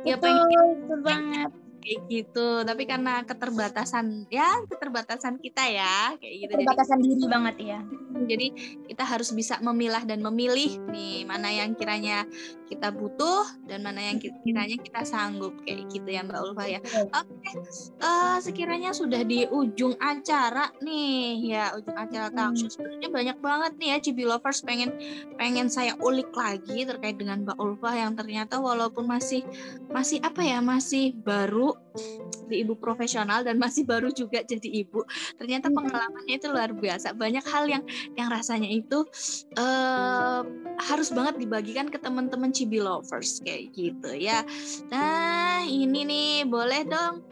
ya 0.06 0.18
pengen 0.18 0.46
betul 0.86 1.00
banget. 1.02 1.50
kayak 1.82 2.00
gitu. 2.06 2.62
Tapi 2.62 2.82
karena 2.86 3.26
keterbatasan 3.26 4.30
ya 4.30 4.46
keterbatasan 4.70 5.42
kita 5.42 5.66
ya 5.66 6.14
kayak 6.14 6.34
gitu. 6.46 6.52
Keterbatasan 6.54 6.98
jadi, 7.02 7.06
diri 7.10 7.24
banget 7.26 7.56
ya 7.58 7.80
jadi 8.26 8.52
kita 8.86 9.04
harus 9.04 9.32
bisa 9.32 9.58
memilah 9.62 10.04
dan 10.04 10.20
memilih 10.20 10.78
nih 10.90 11.24
mana 11.24 11.48
yang 11.48 11.74
kiranya 11.78 12.26
kita 12.72 12.88
butuh 12.88 13.44
dan 13.68 13.84
mana 13.84 14.00
yang 14.00 14.16
kiranya 14.18 14.80
kita 14.80 15.04
sanggup 15.04 15.52
kayak 15.68 15.92
gitu 15.92 16.08
ya 16.08 16.24
Mbak 16.24 16.40
Ulfa 16.40 16.64
ya. 16.64 16.80
Oke 16.80 17.12
okay. 17.12 17.54
uh, 18.00 18.08
eh, 18.08 18.36
sekiranya 18.40 18.96
sudah 18.96 19.20
di 19.28 19.44
ujung 19.44 19.92
acara 20.00 20.72
nih 20.80 21.52
ya 21.52 21.76
ujung 21.76 21.92
acara 21.92 22.32
talkshow 22.32 22.72
sebenarnya 22.72 23.08
banyak 23.12 23.38
banget 23.44 23.72
nih 23.76 23.88
ya 23.92 23.98
Cibi 24.00 24.24
Lovers 24.24 24.64
pengen 24.64 24.96
pengen 25.36 25.68
saya 25.68 25.92
ulik 26.00 26.32
lagi 26.32 26.88
terkait 26.88 27.20
dengan 27.20 27.44
Mbak 27.44 27.60
Ulfa 27.60 27.92
yang 27.92 28.16
ternyata 28.16 28.56
walaupun 28.56 29.04
masih 29.04 29.44
masih 29.92 30.24
apa 30.24 30.40
ya 30.40 30.64
masih 30.64 31.12
baru 31.20 31.76
di 32.48 32.64
ibu 32.64 32.72
profesional 32.80 33.44
dan 33.44 33.60
masih 33.60 33.84
baru 33.84 34.08
juga 34.12 34.40
jadi 34.44 34.68
ibu 34.84 35.04
ternyata 35.36 35.68
pengalamannya 35.68 36.40
itu 36.40 36.48
luar 36.48 36.72
biasa. 36.72 37.12
Banyak 37.12 37.44
hal 37.44 37.64
yang 37.68 37.82
yang 38.16 38.28
rasanya 38.28 38.68
itu 38.68 39.04
uh, 39.56 40.42
harus 40.82 41.08
banget 41.12 41.40
dibagikan 41.40 41.88
ke 41.88 41.96
teman-teman 42.00 42.52
Cibi 42.52 42.82
lovers 42.82 43.40
kayak 43.44 43.72
gitu 43.72 44.10
ya 44.16 44.44
nah 44.92 45.64
ini 45.64 46.04
nih 46.04 46.32
boleh 46.48 46.82
dong 46.86 47.24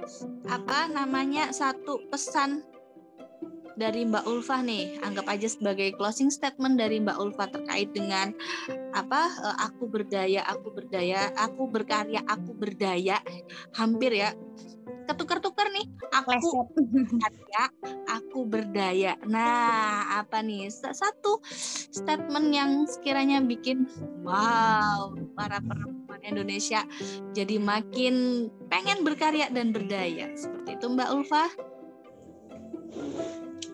apa 0.49 0.89
namanya 0.91 1.53
satu 1.53 2.05
pesan 2.09 2.65
dari 3.81 4.05
Mbak 4.05 4.29
Ulfa 4.29 4.61
nih, 4.61 5.01
anggap 5.01 5.25
aja 5.25 5.49
sebagai 5.49 5.97
closing 5.97 6.29
statement 6.29 6.77
dari 6.77 7.01
Mbak 7.01 7.17
Ulfa 7.17 7.49
terkait 7.49 7.89
dengan 7.97 8.37
apa 8.93 9.33
aku 9.65 9.89
berdaya, 9.89 10.45
aku 10.45 10.69
berdaya, 10.69 11.33
aku 11.41 11.65
berkarya, 11.65 12.21
aku 12.29 12.53
berdaya. 12.53 13.17
Hampir 13.73 14.13
ya. 14.13 14.37
Ketukar-tukar 15.11 15.67
nih. 15.75 15.91
Aku 16.15 16.71
berkarya, 16.71 17.65
aku 18.07 18.39
berdaya. 18.47 19.19
Nah, 19.27 20.23
apa 20.23 20.39
nih? 20.39 20.71
Satu 20.71 21.43
statement 21.51 22.55
yang 22.55 22.87
sekiranya 22.87 23.43
bikin 23.43 23.91
wow, 24.23 25.11
para 25.35 25.59
perempuan 25.59 26.23
Indonesia 26.23 26.87
jadi 27.35 27.59
makin 27.59 28.47
pengen 28.71 29.03
berkarya 29.03 29.51
dan 29.51 29.75
berdaya. 29.75 30.31
Seperti 30.39 30.79
itu 30.79 30.87
Mbak 30.87 31.11
Ulfa. 31.11 31.45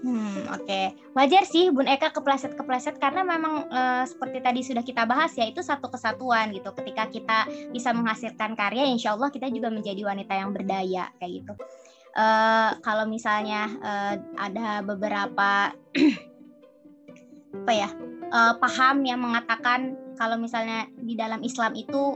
Hmm, 0.07 0.47
oke. 0.55 0.63
Okay. 0.63 0.95
Wajar 1.19 1.43
sih 1.43 1.67
Bun 1.75 1.91
Eka 1.91 2.15
kepleset-kepleset 2.15 3.03
karena 3.03 3.27
memang 3.27 3.67
e, 3.67 4.07
seperti 4.07 4.39
tadi 4.39 4.63
sudah 4.63 4.87
kita 4.87 5.03
bahas 5.03 5.35
ya 5.35 5.51
itu 5.51 5.67
satu 5.67 5.91
kesatuan 5.91 6.55
gitu. 6.55 6.71
Ketika 6.79 7.11
kita 7.11 7.39
bisa 7.75 7.91
menghasilkan 7.91 8.55
karya, 8.55 8.87
insya 8.87 9.19
Allah 9.19 9.35
kita 9.35 9.51
juga 9.51 9.67
menjadi 9.67 10.07
wanita 10.07 10.31
yang 10.39 10.55
berdaya 10.55 11.11
kayak 11.19 11.33
gitu. 11.43 11.53
E, 12.15 12.27
kalau 12.87 13.11
misalnya 13.11 13.67
e, 13.83 13.93
ada 14.39 14.87
beberapa 14.87 15.75
apa 17.67 17.73
ya 17.75 17.91
e, 18.31 18.41
paham 18.63 19.03
yang 19.03 19.19
mengatakan 19.19 19.99
kalau 20.15 20.39
misalnya 20.39 20.87
di 20.95 21.19
dalam 21.19 21.43
Islam 21.43 21.75
itu 21.75 22.15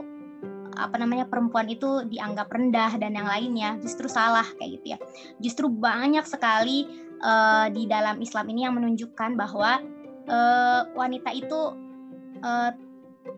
apa 0.79 0.95
namanya 0.95 1.27
perempuan 1.27 1.67
itu 1.67 2.07
dianggap 2.07 2.47
rendah 2.47 2.95
dan 2.95 3.19
yang 3.19 3.27
lainnya 3.27 3.75
justru 3.83 4.07
salah 4.07 4.47
kayak 4.55 4.79
gitu 4.79 4.85
ya 4.95 4.99
justru 5.43 5.67
banyak 5.67 6.23
sekali 6.23 7.10
uh, 7.21 7.67
di 7.71 7.85
dalam 7.87 8.19
Islam 8.19 8.45
ini 8.51 8.67
yang 8.67 8.75
menunjukkan 8.77 9.37
bahwa 9.37 9.81
uh, 10.27 10.81
wanita 10.93 11.31
itu 11.33 11.61
uh, 12.41 12.71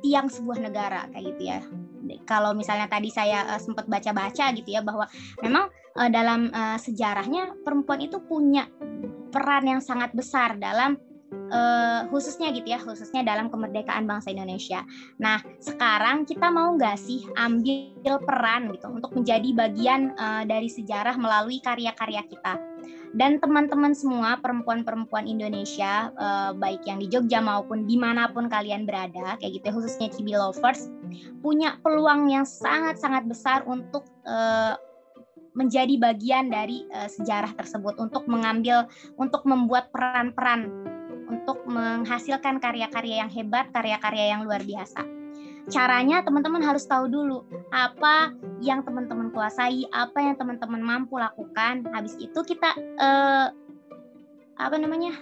tiang 0.04 0.28
sebuah 0.32 0.60
negara 0.63 1.08
kayak 1.12 1.24
gitu 1.36 1.43
ya. 1.48 1.60
Kalau 2.28 2.52
misalnya 2.52 2.88
tadi 2.91 3.08
saya 3.12 3.48
uh, 3.56 3.60
sempat 3.60 3.88
baca-baca 3.88 4.52
gitu 4.56 4.69
ya 4.72 4.84
bahwa 4.84 5.08
memang 5.43 5.72
uh, 6.00 6.10
dalam 6.12 6.52
uh, 6.52 6.80
sejarahnya 6.80 7.60
perempuan 7.63 8.04
itu 8.04 8.19
punya 8.24 8.67
peran 9.32 9.65
yang 9.67 9.82
sangat 9.84 10.12
besar 10.15 10.60
dalam 10.60 11.00
uh, 11.52 12.08
khususnya 12.10 12.54
gitu 12.54 12.67
ya, 12.69 12.80
khususnya 12.80 13.26
dalam 13.26 13.50
kemerdekaan 13.50 14.06
bangsa 14.06 14.32
Indonesia. 14.32 14.86
Nah, 15.17 15.41
sekarang 15.60 16.24
kita 16.30 16.50
mau 16.54 16.74
nggak 16.78 16.98
sih 16.98 17.26
ambil 17.36 18.19
peran 18.24 18.72
gitu 18.74 18.88
untuk 18.89 19.12
menjadi 19.13 19.50
bagian 19.54 20.13
uh, 20.15 20.43
dari 20.46 20.69
sejarah 20.69 21.17
melalui 21.17 21.60
karya-karya 21.60 22.24
kita? 22.30 22.74
dan 23.13 23.38
teman-teman 23.38 23.93
semua 23.93 24.41
perempuan-perempuan 24.41 25.30
Indonesia 25.30 26.10
uh, 26.17 26.52
baik 26.58 26.82
yang 26.89 26.98
di 26.98 27.08
Jogja 27.08 27.39
maupun 27.39 27.86
di 27.86 27.93
mana 27.93 28.34
pun 28.34 28.50
kalian 28.50 28.89
berada 28.89 29.38
kayak 29.38 29.62
gitu 29.62 29.65
ya, 29.69 29.74
khususnya 29.74 30.08
Cibi 30.10 30.34
lovers 30.34 30.89
punya 31.46 31.78
peluang 31.86 32.34
yang 32.34 32.43
sangat-sangat 32.43 33.30
besar 33.30 33.62
untuk 33.69 34.10
uh, 34.26 34.76
menjadi 35.54 36.02
bagian 36.02 36.50
dari 36.50 36.89
uh, 36.89 37.06
sejarah 37.06 37.54
tersebut 37.54 38.02
untuk 38.02 38.26
mengambil 38.26 38.89
untuk 39.22 39.46
membuat 39.46 39.93
peran-peran 39.93 40.83
untuk 41.28 41.64
menghasilkan 41.66 42.60
karya-karya 42.60 43.26
yang 43.26 43.32
hebat 43.32 43.70
karya-karya 43.72 44.36
yang 44.36 44.42
luar 44.44 44.64
biasa 44.64 45.04
caranya 45.72 46.20
teman-teman 46.24 46.60
harus 46.60 46.84
tahu 46.84 47.08
dulu 47.08 47.48
apa 47.72 48.36
yang 48.60 48.84
teman-teman 48.84 49.32
kuasai, 49.32 49.88
apa 49.92 50.20
yang 50.20 50.36
teman-teman 50.36 50.84
mampu 50.84 51.16
lakukan. 51.16 51.88
Habis 51.92 52.20
itu 52.20 52.36
kita 52.44 52.76
uh, 53.00 53.48
apa 54.60 54.76
namanya? 54.76 55.16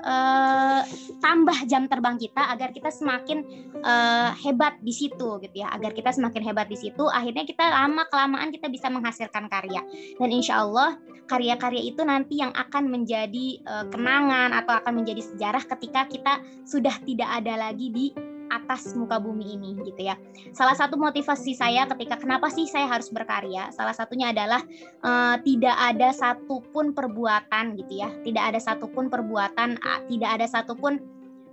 Uh, 0.00 0.80
tambah 1.20 1.68
jam 1.68 1.84
terbang 1.84 2.16
kita 2.16 2.48
agar 2.48 2.72
kita 2.72 2.88
semakin 2.88 3.44
uh, 3.84 4.32
hebat 4.40 4.80
di 4.80 4.96
situ 4.96 5.36
gitu 5.44 5.56
ya. 5.60 5.68
Agar 5.76 5.92
kita 5.92 6.08
semakin 6.08 6.40
hebat 6.40 6.72
di 6.72 6.80
situ 6.80 7.04
akhirnya 7.04 7.44
kita 7.44 7.68
lama 7.68 8.08
kelamaan 8.08 8.48
kita 8.48 8.72
bisa 8.72 8.88
menghasilkan 8.88 9.52
karya. 9.52 9.84
Dan 10.16 10.28
insya 10.32 10.64
Allah 10.64 10.96
karya-karya 11.28 11.94
itu 11.94 12.02
nanti 12.02 12.40
yang 12.40 12.50
akan 12.56 12.88
menjadi 12.88 13.60
uh, 13.68 13.86
kenangan 13.92 14.56
atau 14.56 14.80
akan 14.80 15.04
menjadi 15.04 15.22
sejarah 15.22 15.62
ketika 15.76 16.08
kita 16.08 16.40
sudah 16.64 16.96
tidak 17.04 17.28
ada 17.28 17.60
lagi 17.70 17.92
di 17.92 18.06
atas 18.50 18.92
muka 18.98 19.22
bumi 19.22 19.54
ini 19.54 19.78
gitu 19.86 20.10
ya. 20.10 20.18
Salah 20.50 20.74
satu 20.74 20.98
motivasi 20.98 21.54
saya 21.54 21.86
ketika 21.94 22.18
kenapa 22.18 22.50
sih 22.50 22.66
saya 22.66 22.90
harus 22.90 23.08
berkarya, 23.14 23.70
salah 23.70 23.94
satunya 23.94 24.34
adalah 24.34 24.60
uh, 25.06 25.38
tidak 25.40 25.76
ada 25.78 26.10
satupun 26.10 26.90
perbuatan 26.92 27.78
gitu 27.78 28.02
ya, 28.02 28.10
tidak 28.26 28.54
ada 28.54 28.60
satupun 28.60 29.06
perbuatan, 29.06 29.78
uh, 29.78 30.02
tidak 30.10 30.30
ada 30.36 30.46
satupun 30.50 30.98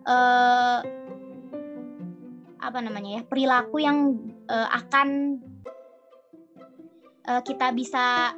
uh, 0.09 0.81
apa 2.57 2.79
namanya 2.81 3.21
ya 3.21 3.23
perilaku 3.23 3.77
yang 3.79 4.17
uh, 4.49 4.67
akan 4.73 5.39
uh, 7.29 7.41
kita 7.45 7.71
bisa 7.77 8.33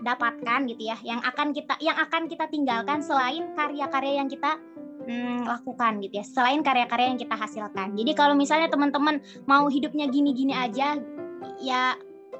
dapatkan 0.00 0.64
gitu 0.72 0.88
ya, 0.88 0.96
yang 1.04 1.20
akan 1.20 1.52
kita 1.52 1.76
yang 1.84 2.00
akan 2.00 2.24
kita 2.30 2.48
tinggalkan 2.48 3.04
selain 3.04 3.52
karya-karya 3.52 4.24
yang 4.24 4.30
kita 4.32 4.56
hmm, 5.08 5.48
lakukan 5.48 6.04
gitu 6.04 6.20
ya 6.20 6.24
selain 6.28 6.60
karya-karya 6.60 7.16
yang 7.16 7.20
kita 7.20 7.34
hasilkan. 7.34 7.96
Jadi 7.96 8.12
kalau 8.12 8.36
misalnya 8.36 8.68
teman-teman 8.68 9.24
mau 9.48 9.64
hidupnya 9.66 10.06
gini-gini 10.12 10.52
aja 10.52 11.00
ya 11.58 11.96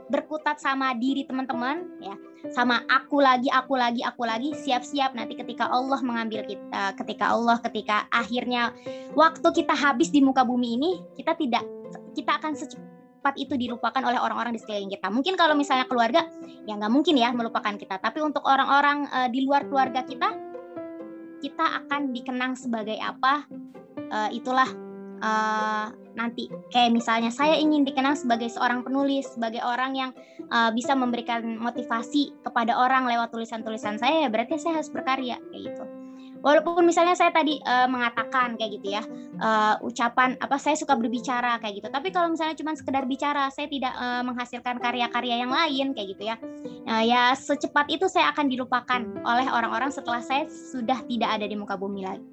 berkutat 0.09 0.61
sama 0.61 0.93
diri 0.93 1.25
teman-teman 1.25 1.89
ya. 2.05 2.15
Sama 2.55 2.87
aku 2.87 3.19
lagi 3.19 3.51
aku 3.51 3.75
lagi 3.75 4.05
aku 4.05 4.23
lagi 4.23 4.55
siap-siap 4.55 5.17
nanti 5.17 5.35
ketika 5.35 5.67
Allah 5.67 5.99
mengambil 6.05 6.47
kita 6.47 6.95
ketika 7.03 7.35
Allah 7.35 7.59
ketika 7.59 8.07
akhirnya 8.15 8.71
waktu 9.19 9.49
kita 9.51 9.75
habis 9.75 10.13
di 10.15 10.23
muka 10.23 10.47
bumi 10.47 10.79
ini 10.79 10.91
kita 11.19 11.35
tidak 11.35 11.67
kita 12.15 12.39
akan 12.39 12.55
secepat 12.55 13.35
itu 13.35 13.59
dilupakan 13.59 14.01
oleh 14.07 14.23
orang-orang 14.23 14.55
di 14.55 14.63
sekeliling 14.63 14.93
kita. 14.95 15.11
Mungkin 15.11 15.35
kalau 15.35 15.59
misalnya 15.59 15.91
keluarga 15.91 16.31
ya 16.65 16.79
nggak 16.79 16.93
mungkin 16.95 17.19
ya 17.19 17.35
melupakan 17.35 17.75
kita. 17.75 17.99
Tapi 17.99 18.23
untuk 18.23 18.47
orang-orang 18.47 19.11
uh, 19.11 19.29
di 19.29 19.43
luar 19.43 19.67
keluarga 19.67 20.07
kita 20.07 20.48
kita 21.39 21.85
akan 21.85 22.15
dikenang 22.15 22.55
sebagai 22.59 22.99
apa 22.99 23.47
uh, 24.11 24.31
itulah 24.31 24.69
uh, 25.23 25.91
nanti. 26.15 26.51
Kayak 26.71 26.95
misalnya 26.95 27.31
saya 27.31 27.59
ingin 27.59 27.87
dikenang 27.87 28.19
sebagai 28.19 28.51
seorang 28.51 28.83
penulis 28.83 29.27
sebagai 29.35 29.63
orang 29.63 29.95
yang 29.95 30.11
uh, 30.51 30.71
bisa 30.75 30.95
memberikan 30.95 31.59
motivasi 31.59 32.35
kepada 32.43 32.75
orang 32.79 33.07
lewat 33.07 33.31
tulisan-tulisan 33.31 33.99
saya 33.99 34.27
ya 34.27 34.29
berarti 34.31 34.59
saya 34.59 34.81
harus 34.81 34.91
berkarya 34.91 35.39
kayak 35.51 35.75
gitu 35.75 35.98
walaupun 36.41 36.87
misalnya 36.87 37.15
saya 37.19 37.35
tadi 37.35 37.59
uh, 37.67 37.87
mengatakan 37.91 38.55
kayak 38.55 38.81
gitu 38.81 38.95
ya 38.95 39.03
uh, 39.43 39.75
ucapan 39.83 40.39
apa 40.39 40.57
saya 40.59 40.79
suka 40.79 40.95
berbicara 40.95 41.59
kayak 41.63 41.83
gitu. 41.83 41.89
Tapi 41.91 42.09
kalau 42.15 42.31
misalnya 42.33 42.55
cuma 42.59 42.75
sekedar 42.75 43.05
bicara 43.07 43.51
saya 43.51 43.67
tidak 43.71 43.95
uh, 43.97 44.23
menghasilkan 44.23 44.79
karya-karya 44.79 45.45
yang 45.47 45.53
lain 45.53 45.95
kayak 45.95 46.09
gitu 46.15 46.23
ya. 46.31 46.37
Uh, 46.87 47.03
ya 47.05 47.35
secepat 47.35 47.91
itu 47.91 48.07
saya 48.07 48.31
akan 48.33 48.51
dilupakan 48.51 49.01
oleh 49.27 49.47
orang-orang 49.51 49.91
setelah 49.91 50.23
saya 50.23 50.47
sudah 50.49 51.03
tidak 51.07 51.31
ada 51.41 51.47
di 51.47 51.57
muka 51.59 51.75
bumi 51.75 52.07
lagi. 52.07 52.27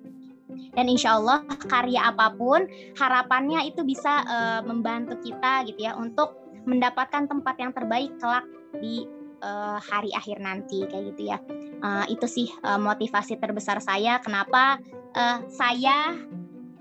Dan 0.76 0.92
insya 0.92 1.16
Allah 1.20 1.44
karya 1.68 2.12
apa 2.12 2.32
pun 2.36 2.68
harapannya 3.00 3.68
itu 3.68 3.84
bisa 3.84 4.24
uh, 4.28 4.62
membantu 4.64 5.20
kita 5.24 5.68
gitu 5.68 5.88
ya 5.88 5.96
untuk 5.96 6.36
mendapatkan 6.66 7.30
tempat 7.30 7.56
yang 7.62 7.72
terbaik 7.72 8.12
kelak 8.18 8.44
di 8.82 9.08
uh, 9.46 9.78
hari 9.78 10.10
akhir 10.18 10.42
nanti 10.42 10.90
kayak 10.90 11.14
gitu 11.14 11.30
ya. 11.30 11.38
Uh, 11.86 12.06
itu 12.10 12.26
sih 12.26 12.48
uh, 12.66 12.82
motivasi 12.82 13.38
terbesar 13.38 13.78
saya 13.78 14.18
kenapa 14.18 14.82
uh, 15.14 15.46
saya 15.54 16.18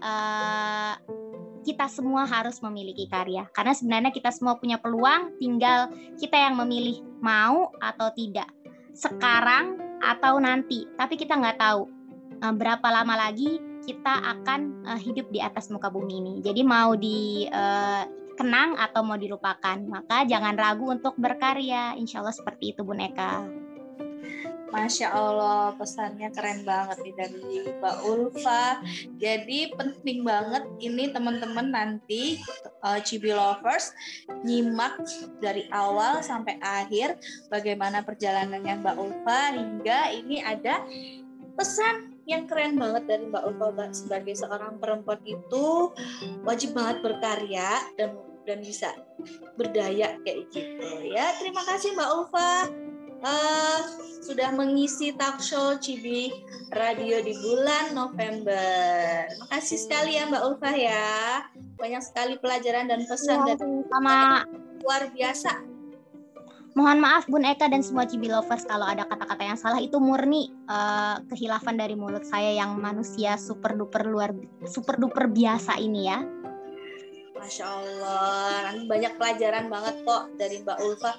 uh, 0.00 0.94
kita 1.64 1.88
semua 1.88 2.28
harus 2.28 2.60
memiliki 2.60 3.08
karya. 3.08 3.48
Karena 3.52 3.72
sebenarnya 3.72 4.12
kita 4.12 4.28
semua 4.32 4.60
punya 4.60 4.76
peluang, 4.76 5.36
tinggal 5.40 5.88
kita 6.20 6.36
yang 6.36 6.60
memilih 6.60 7.00
mau 7.24 7.72
atau 7.80 8.12
tidak. 8.12 8.48
Sekarang 8.92 9.80
atau 10.04 10.36
nanti. 10.36 10.84
Tapi 11.00 11.16
kita 11.16 11.40
nggak 11.40 11.58
tahu 11.58 11.88
uh, 12.44 12.54
berapa 12.54 12.84
lama 12.84 13.16
lagi 13.16 13.58
kita 13.84 14.12
akan 14.36 14.84
uh, 14.88 15.00
hidup 15.00 15.28
di 15.32 15.40
atas 15.40 15.72
muka 15.72 15.88
bumi 15.88 16.20
ini. 16.20 16.34
Jadi 16.44 16.60
mau 16.64 16.96
di 16.96 17.48
uh, 17.48 18.23
kenang 18.34 18.76
atau 18.76 19.00
mau 19.06 19.18
dilupakan, 19.18 19.78
maka 19.86 20.26
jangan 20.26 20.54
ragu 20.58 20.90
untuk 20.90 21.14
berkarya. 21.16 21.94
Insya 21.98 22.20
Allah 22.20 22.34
seperti 22.34 22.74
itu, 22.74 22.82
Bu 22.82 22.92
Neka. 22.94 23.64
Masya 24.74 25.14
Allah, 25.14 25.70
pesannya 25.78 26.34
keren 26.34 26.66
banget 26.66 26.98
nih 27.06 27.14
dari 27.14 27.38
Mbak 27.78 27.96
Ulfa. 28.10 28.82
Jadi 29.22 29.70
penting 29.70 30.26
banget 30.26 30.66
ini 30.82 31.14
teman-teman 31.14 31.70
nanti 31.70 32.42
uh, 32.82 32.98
Cibi 32.98 33.30
Lovers 33.30 33.94
nyimak 34.42 34.98
dari 35.38 35.70
awal 35.70 36.26
sampai 36.26 36.58
akhir 36.58 37.22
bagaimana 37.54 38.02
perjalanannya 38.02 38.82
Mbak 38.82 38.96
Ulfa 38.98 39.54
hingga 39.54 40.10
ini 40.10 40.42
ada 40.42 40.82
pesan 41.54 42.13
yang 42.24 42.48
keren 42.48 42.80
banget 42.80 43.04
dari 43.04 43.24
Mbak 43.28 43.44
Ulfa 43.52 43.92
sebagai 43.92 44.34
seorang 44.36 44.80
perempuan 44.80 45.20
itu 45.24 45.92
wajib 46.44 46.72
banget 46.72 47.04
berkarya 47.04 47.84
dan 48.00 48.16
dan 48.44 48.60
bisa 48.60 48.92
berdaya 49.56 50.20
kayak 50.24 50.48
gitu 50.52 50.88
ya. 51.08 51.32
Terima 51.40 51.64
kasih 51.64 51.96
Mbak 51.96 52.10
Ulfa 52.12 52.52
uh, 53.24 53.80
sudah 54.20 54.52
mengisi 54.52 55.16
talk 55.16 55.40
show 55.40 55.76
Cibi 55.80 56.32
Radio 56.72 57.24
di 57.24 57.32
bulan 57.40 57.96
November. 57.96 59.24
Makasih 59.48 59.80
sekali 59.80 60.20
ya 60.20 60.28
Mbak 60.28 60.42
Ulfa 60.44 60.70
ya. 60.76 61.44
Banyak 61.80 62.02
sekali 62.04 62.36
pelajaran 62.40 62.88
dan 62.88 63.04
pesan 63.08 63.48
ya, 63.48 63.56
dari 63.56 63.84
sama 63.88 64.44
luar 64.84 65.08
biasa. 65.12 65.73
Mohon 66.74 66.98
maaf 67.06 67.30
Bun 67.30 67.46
Eka 67.46 67.70
dan 67.70 67.86
semua 67.86 68.02
Cibi 68.02 68.26
lovers 68.26 68.66
kalau 68.66 68.82
ada 68.82 69.06
kata-kata 69.06 69.42
yang 69.46 69.54
salah 69.54 69.78
itu 69.78 70.02
murni 70.02 70.50
uh, 70.66 71.22
kehilafan 71.30 71.78
dari 71.78 71.94
mulut 71.94 72.26
saya 72.26 72.50
yang 72.50 72.74
manusia 72.82 73.38
super 73.38 73.78
duper 73.78 74.02
luar 74.10 74.34
super 74.66 74.98
duper 74.98 75.30
biasa 75.30 75.78
ini 75.78 76.10
ya. 76.10 76.18
Masya 77.38 77.66
Allah, 77.66 78.72
nanti 78.72 78.90
banyak 78.90 79.12
pelajaran 79.20 79.70
banget 79.70 80.02
kok 80.02 80.22
dari 80.34 80.66
Mbak 80.66 80.78
Ulfa. 80.82 81.12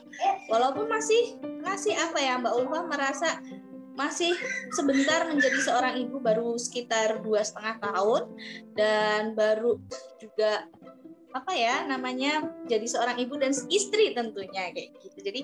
Walaupun 0.51 0.91
masih 0.91 1.39
masih 1.63 1.95
apa 1.95 2.19
ya 2.19 2.35
Mbak 2.35 2.53
Ulfa 2.59 2.79
merasa 2.91 3.39
masih 3.95 4.35
sebentar 4.75 5.23
menjadi 5.23 5.55
seorang 5.63 5.95
ibu 6.03 6.19
baru 6.19 6.59
sekitar 6.59 7.23
dua 7.23 7.47
setengah 7.47 7.79
tahun 7.79 8.27
dan 8.75 9.31
baru 9.39 9.79
juga 10.19 10.67
apa 11.35 11.51
ya 11.51 11.83
namanya 11.83 12.47
jadi 12.63 12.87
seorang 12.87 13.19
ibu 13.19 13.35
dan 13.35 13.51
istri 13.67 14.15
tentunya 14.15 14.71
kayak 14.71 14.95
gitu 15.03 15.19
jadi 15.19 15.41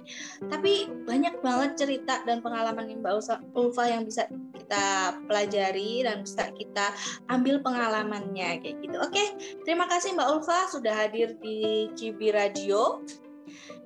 tapi 0.47 0.87
banyak 1.03 1.43
banget 1.43 1.75
cerita 1.75 2.23
dan 2.23 2.39
pengalaman 2.39 2.87
Mbak 3.03 3.43
Ulfa 3.51 3.91
yang 3.91 4.07
bisa 4.07 4.31
kita 4.55 5.19
pelajari 5.27 6.07
dan 6.07 6.23
bisa 6.23 6.47
kita 6.55 6.95
ambil 7.27 7.59
pengalamannya 7.59 8.63
kayak 8.63 8.79
gitu 8.79 8.95
oke 9.03 9.23
terima 9.67 9.83
kasih 9.91 10.15
Mbak 10.15 10.29
Ulfa 10.31 10.71
sudah 10.71 10.95
hadir 10.95 11.35
di 11.43 11.91
Cibi 11.91 12.31
Radio 12.31 13.03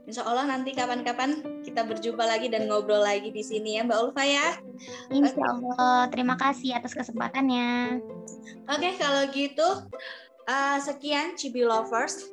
Insya 0.05 0.21
Allah 0.21 0.45
nanti 0.45 0.69
kapan-kapan 0.77 1.41
kita 1.65 1.81
berjumpa 1.81 2.21
lagi 2.21 2.53
dan 2.53 2.69
ngobrol 2.69 3.01
lagi 3.01 3.33
di 3.33 3.41
sini 3.41 3.81
ya 3.81 3.81
Mbak 3.81 3.99
Ulfa 4.05 4.21
ya. 4.21 4.47
Insya 5.09 5.41
Allah. 5.41 6.05
Terima 6.13 6.37
kasih 6.37 6.77
atas 6.77 6.93
kesempatannya. 6.93 7.97
Oke, 8.69 8.89
kalau 9.01 9.25
gitu 9.33 9.65
Uh, 10.45 10.77
sekian 10.77 11.33
Cibi 11.33 11.65
Lovers 11.65 12.29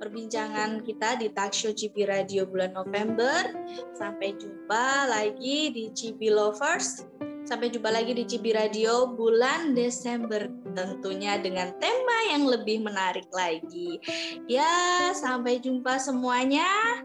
perbincangan 0.00 0.80
kita 0.80 1.20
di 1.20 1.28
talk 1.28 1.52
Cibi 1.52 2.08
Radio 2.08 2.48
bulan 2.48 2.72
November. 2.72 3.52
Sampai 3.92 4.32
jumpa 4.32 5.12
lagi 5.12 5.68
di 5.68 5.92
Cibi 5.92 6.32
Lovers. 6.32 7.04
Sampai 7.44 7.68
jumpa 7.68 7.92
lagi 7.92 8.16
di 8.16 8.24
Cibi 8.24 8.56
Radio 8.56 9.12
bulan 9.12 9.76
Desember 9.76 10.48
tentunya 10.72 11.36
dengan 11.36 11.76
tema 11.76 12.18
yang 12.32 12.48
lebih 12.48 12.80
menarik 12.80 13.28
lagi. 13.28 14.00
Ya, 14.48 15.12
sampai 15.12 15.60
jumpa 15.60 16.00
semuanya. 16.00 17.04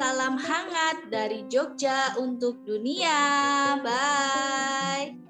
Salam 0.00 0.40
hangat 0.40 1.12
dari 1.12 1.44
Jogja 1.52 2.16
untuk 2.16 2.64
dunia. 2.64 3.20
Bye. 3.84 5.27